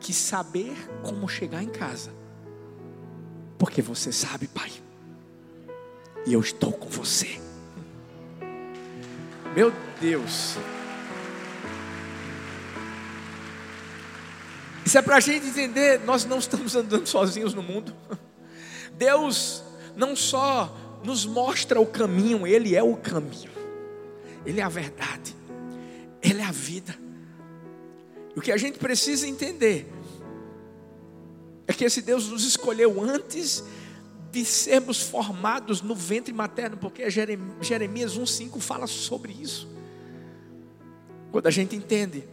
que 0.01 0.13
saber 0.13 0.77
como 1.03 1.29
chegar 1.29 1.63
em 1.63 1.69
casa. 1.69 2.13
Porque 3.59 3.81
você 3.81 4.13
sabe, 4.13 4.47
Pai. 4.47 4.71
E 6.27 6.33
eu 6.33 6.41
estou 6.41 6.73
com 6.73 6.89
você. 6.89 7.41
Meu 9.55 9.73
Deus. 10.01 10.57
Isso 14.85 14.99
é 14.99 15.03
para 15.03 15.17
a 15.17 15.21
gente 15.21 15.47
entender, 15.47 16.01
nós 16.05 16.25
não 16.25 16.39
estamos 16.39 16.77
andando 16.77 17.07
sozinhos 17.07 17.55
no 17.55 17.63
mundo. 17.63 17.95
Deus 18.97 19.65
não 19.97 20.15
só 20.15 20.77
nos 21.03 21.27
mostra 21.27 21.81
o 21.81 21.87
caminho, 21.87 22.47
Ele 22.47 22.77
é 22.77 22.83
o 22.83 22.97
caminho, 22.97 23.51
Ele 24.45 24.61
é 24.61 24.63
a 24.63 24.69
verdade, 24.69 25.35
Ele 26.23 26.41
é 26.41 26.45
a 26.45 26.53
vida. 26.53 27.06
O 28.37 28.41
que 28.43 28.53
a 28.53 28.57
gente 28.59 28.78
precisa 28.78 29.26
entender 29.26 29.91
é 31.66 31.72
que 31.72 31.87
esse 31.87 32.03
Deus 32.03 32.28
nos 32.28 32.45
escolheu 32.45 33.03
antes 33.03 33.64
de 34.30 34.45
sermos 34.45 35.01
formados 35.01 35.80
no 35.80 35.95
ventre 35.95 36.34
materno, 36.34 36.76
porque 36.76 37.09
Jeremias 37.09 38.18
1,5 38.18 38.61
fala 38.61 38.87
sobre 38.87 39.32
isso. 39.32 39.66
Quando 41.32 41.47
a 41.47 41.51
gente 41.51 41.74
entende 41.74 42.28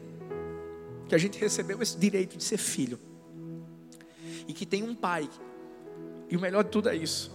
que 1.08 1.16
a 1.16 1.18
gente 1.18 1.40
recebeu 1.40 1.82
esse 1.82 1.98
direito 1.98 2.38
de 2.38 2.44
ser 2.44 2.58
filho, 2.58 3.00
e 4.46 4.54
que 4.54 4.66
tem 4.66 4.84
um 4.84 4.94
pai, 4.94 5.30
e 6.30 6.36
o 6.36 6.42
melhor 6.42 6.66
de 6.66 6.70
tudo 6.70 6.90
é 6.90 6.96
isso: 6.98 7.32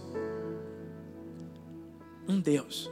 um 2.27 2.39
Deus, 2.39 2.89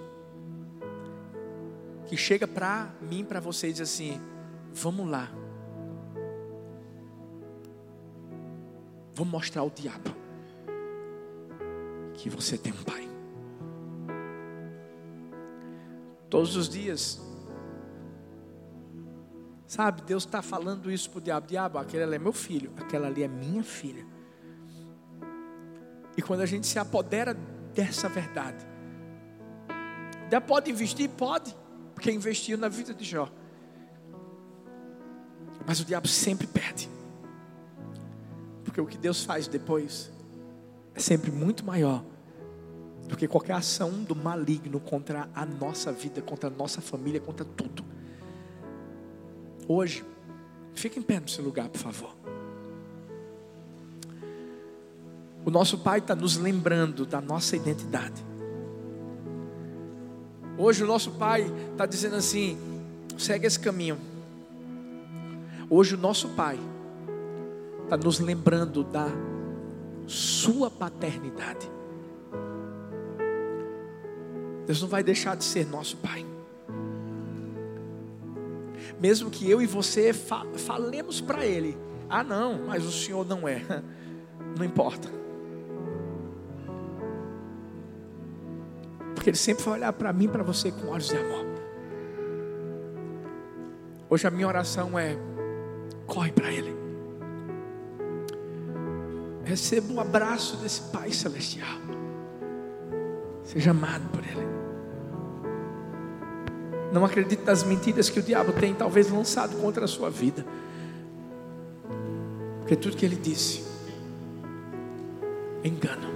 que 2.08 2.18
chega 2.18 2.48
para 2.48 2.96
mim, 3.00 3.24
para 3.24 3.40
você 3.40 3.70
e 3.70 3.74
diz 3.74 3.82
assim: 3.82 4.20
vamos 4.74 5.08
lá 5.08 5.32
Vou 9.18 9.26
mostrar 9.26 9.64
ao 9.64 9.70
diabo 9.72 10.12
que 12.14 12.30
você 12.30 12.56
tem 12.56 12.72
um 12.72 12.84
pai. 12.84 13.10
Todos 16.30 16.56
os 16.56 16.70
dias. 16.70 17.20
Sabe, 19.66 20.04
Deus 20.04 20.24
está 20.24 20.44
falando 20.44 20.92
isso 20.92 21.10
para 21.10 21.18
o 21.18 21.22
diabo: 21.22 21.48
Diabo, 21.48 21.80
aquele 21.80 22.04
ali 22.04 22.14
é 22.14 22.20
meu 22.20 22.32
filho, 22.32 22.72
aquela 22.78 23.08
ali 23.08 23.24
é 23.24 23.28
minha 23.28 23.64
filha. 23.64 24.06
E 26.16 26.22
quando 26.22 26.42
a 26.42 26.46
gente 26.46 26.68
se 26.68 26.78
apodera 26.78 27.34
dessa 27.74 28.08
verdade, 28.08 28.64
Deus 30.30 30.44
pode 30.44 30.70
investir? 30.70 31.10
Pode, 31.10 31.58
porque 31.96 32.12
investiu 32.12 32.56
na 32.56 32.70
vida 32.70 32.94
de 32.94 33.04
Jó. 33.04 33.28
Mas 35.66 35.80
o 35.80 35.86
diabo 35.86 36.08
sempre 36.08 36.46
perde. 36.46 36.97
Porque 38.68 38.82
o 38.82 38.86
que 38.86 38.98
Deus 38.98 39.24
faz 39.24 39.48
depois 39.48 40.12
é 40.94 41.00
sempre 41.00 41.32
muito 41.32 41.66
maior 41.66 42.04
do 43.08 43.16
que 43.16 43.26
qualquer 43.26 43.54
ação 43.54 44.04
do 44.04 44.14
maligno 44.14 44.78
contra 44.82 45.30
a 45.34 45.46
nossa 45.46 45.90
vida, 45.94 46.22
contra 46.22 46.50
a 46.50 46.52
nossa 46.52 46.82
família, 46.82 47.22
contra 47.22 47.46
tudo. 47.46 47.82
Hoje, 49.70 50.04
fique 50.74 51.00
em 51.00 51.02
pé 51.02 51.18
no 51.18 51.30
seu 51.30 51.46
lugar, 51.46 51.70
por 51.70 51.80
favor. 51.80 52.14
O 55.46 55.50
nosso 55.50 55.78
Pai 55.78 56.00
está 56.00 56.14
nos 56.14 56.36
lembrando 56.36 57.06
da 57.06 57.22
nossa 57.22 57.56
identidade. 57.56 58.22
Hoje 60.58 60.84
o 60.84 60.88
nosso 60.88 61.12
Pai 61.12 61.50
está 61.72 61.86
dizendo 61.86 62.18
assim: 62.18 62.58
segue 63.18 63.48
esse 63.48 63.58
caminho. 63.58 63.98
Hoje 65.70 65.96
o 65.96 65.98
nosso 65.98 66.28
Pai 66.30 66.60
está 67.88 67.96
nos 67.96 68.20
lembrando 68.20 68.84
da 68.84 69.08
sua 70.06 70.70
paternidade. 70.70 71.72
Deus 74.66 74.82
não 74.82 74.90
vai 74.90 75.02
deixar 75.02 75.38
de 75.38 75.46
ser 75.46 75.66
nosso 75.66 75.96
Pai. 75.98 76.26
Mesmo 79.00 79.30
que 79.30 79.50
eu 79.50 79.62
e 79.62 79.66
você 79.66 80.12
falemos 80.14 81.22
para 81.22 81.46
Ele: 81.46 81.78
Ah, 82.10 82.26
não, 82.26 82.66
mas 82.68 82.84
o 82.84 82.92
Senhor 82.92 83.26
não 83.26 83.48
é. 83.48 83.62
Não 84.58 84.66
importa. 84.66 85.08
Porque 89.14 89.30
Ele 89.30 89.38
sempre 89.38 89.64
vai 89.64 89.76
olhar 89.76 89.94
para 89.94 90.12
mim, 90.12 90.28
para 90.28 90.42
você 90.42 90.72
com 90.72 90.88
olhos 90.88 91.10
de 91.10 91.16
amor. 91.16 91.46
Hoje 94.10 94.26
a 94.26 94.32
minha 94.32 94.48
oração 94.48 94.98
é: 94.98 95.16
corre 96.08 96.32
para 96.32 96.52
Ele. 96.52 96.77
Receba 99.48 99.94
um 99.94 100.00
abraço 100.02 100.58
desse 100.58 100.82
Pai 100.82 101.10
Celestial. 101.10 101.80
Seja 103.46 103.72
amado 103.72 104.10
por 104.10 104.20
Ele. 104.20 104.46
Não 106.92 107.06
acredite 107.06 107.44
nas 107.44 107.64
mentiras 107.64 108.10
que 108.10 108.20
o 108.20 108.24
diabo 108.24 108.52
tem, 108.52 108.74
talvez 108.74 109.10
lançado 109.10 109.56
contra 109.62 109.86
a 109.86 109.88
sua 109.88 110.10
vida. 110.10 110.46
Porque 112.60 112.76
tudo 112.76 112.98
que 112.98 113.06
ele 113.06 113.16
disse 113.16 113.66
engano. 115.64 116.08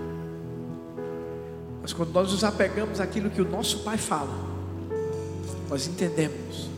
Mas 1.81 1.93
quando 1.93 2.11
nós 2.11 2.31
nos 2.31 2.43
apegamos 2.43 2.99
àquilo 2.99 3.29
que 3.29 3.41
o 3.41 3.49
nosso 3.49 3.79
Pai 3.79 3.97
fala, 3.97 4.33
nós 5.69 5.87
entendemos 5.87 6.69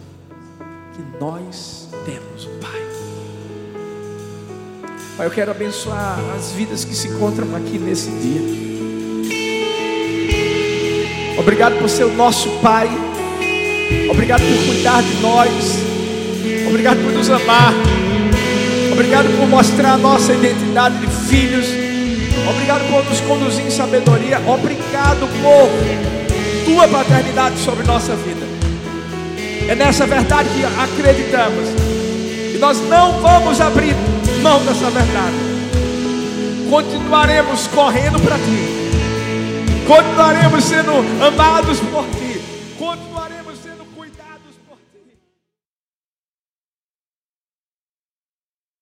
que 0.95 1.20
nós 1.20 1.89
temos 2.06 2.45
um 2.45 2.60
Pai. 2.60 2.93
Pai, 5.16 5.28
eu 5.28 5.32
quero 5.32 5.51
abençoar 5.51 6.18
as 6.36 6.53
vidas 6.53 6.84
que 6.84 6.95
se 6.95 7.07
encontram 7.07 7.55
aqui 7.55 7.78
nesse 7.78 8.09
dia. 8.09 8.41
Obrigado 11.38 11.78
por 11.78 11.88
ser 11.88 12.05
o 12.05 12.14
nosso 12.14 12.49
Pai. 12.64 12.89
Obrigado 14.09 14.41
por 14.41 14.74
cuidar 14.74 15.03
de 15.03 15.16
nós. 15.22 15.78
Obrigado 16.68 16.97
por 17.03 17.11
nos 17.11 17.30
amar. 17.30 17.74
Obrigado 18.91 19.28
por 19.38 19.47
mostrar 19.47 19.93
a 19.93 19.97
nossa 19.97 20.34
identidade 20.34 20.97
de 20.97 21.07
filhos. 21.28 21.68
Obrigado 22.49 22.89
por 22.89 23.05
nos 23.05 23.22
conduzir 23.22 23.68
em 23.68 23.70
sabedoria. 23.70 24.41
Obrigado 24.47 25.28
por 25.43 25.70
tua 26.66 26.88
paternidade 26.88 27.59
sobre 27.59 27.86
nossa 27.86 28.16
vida. 28.16 28.47
É 29.70 29.76
nessa 29.76 30.07
verdade 30.07 30.49
que 30.49 30.66
acreditamos. 30.66 31.70
E 32.55 32.57
nós 32.57 32.80
não 32.89 33.22
vamos 33.22 33.61
abrir 33.61 33.95
mão 34.44 34.60
dessa 34.66 34.89
verdade. 34.89 35.38
Continuaremos 36.70 37.68
correndo 37.68 38.20
para 38.20 38.36
ti. 38.38 39.86
Continuaremos 39.88 40.64
sendo 40.66 40.91
amados 41.26 41.80
por 41.80 42.06
ti 42.08 42.22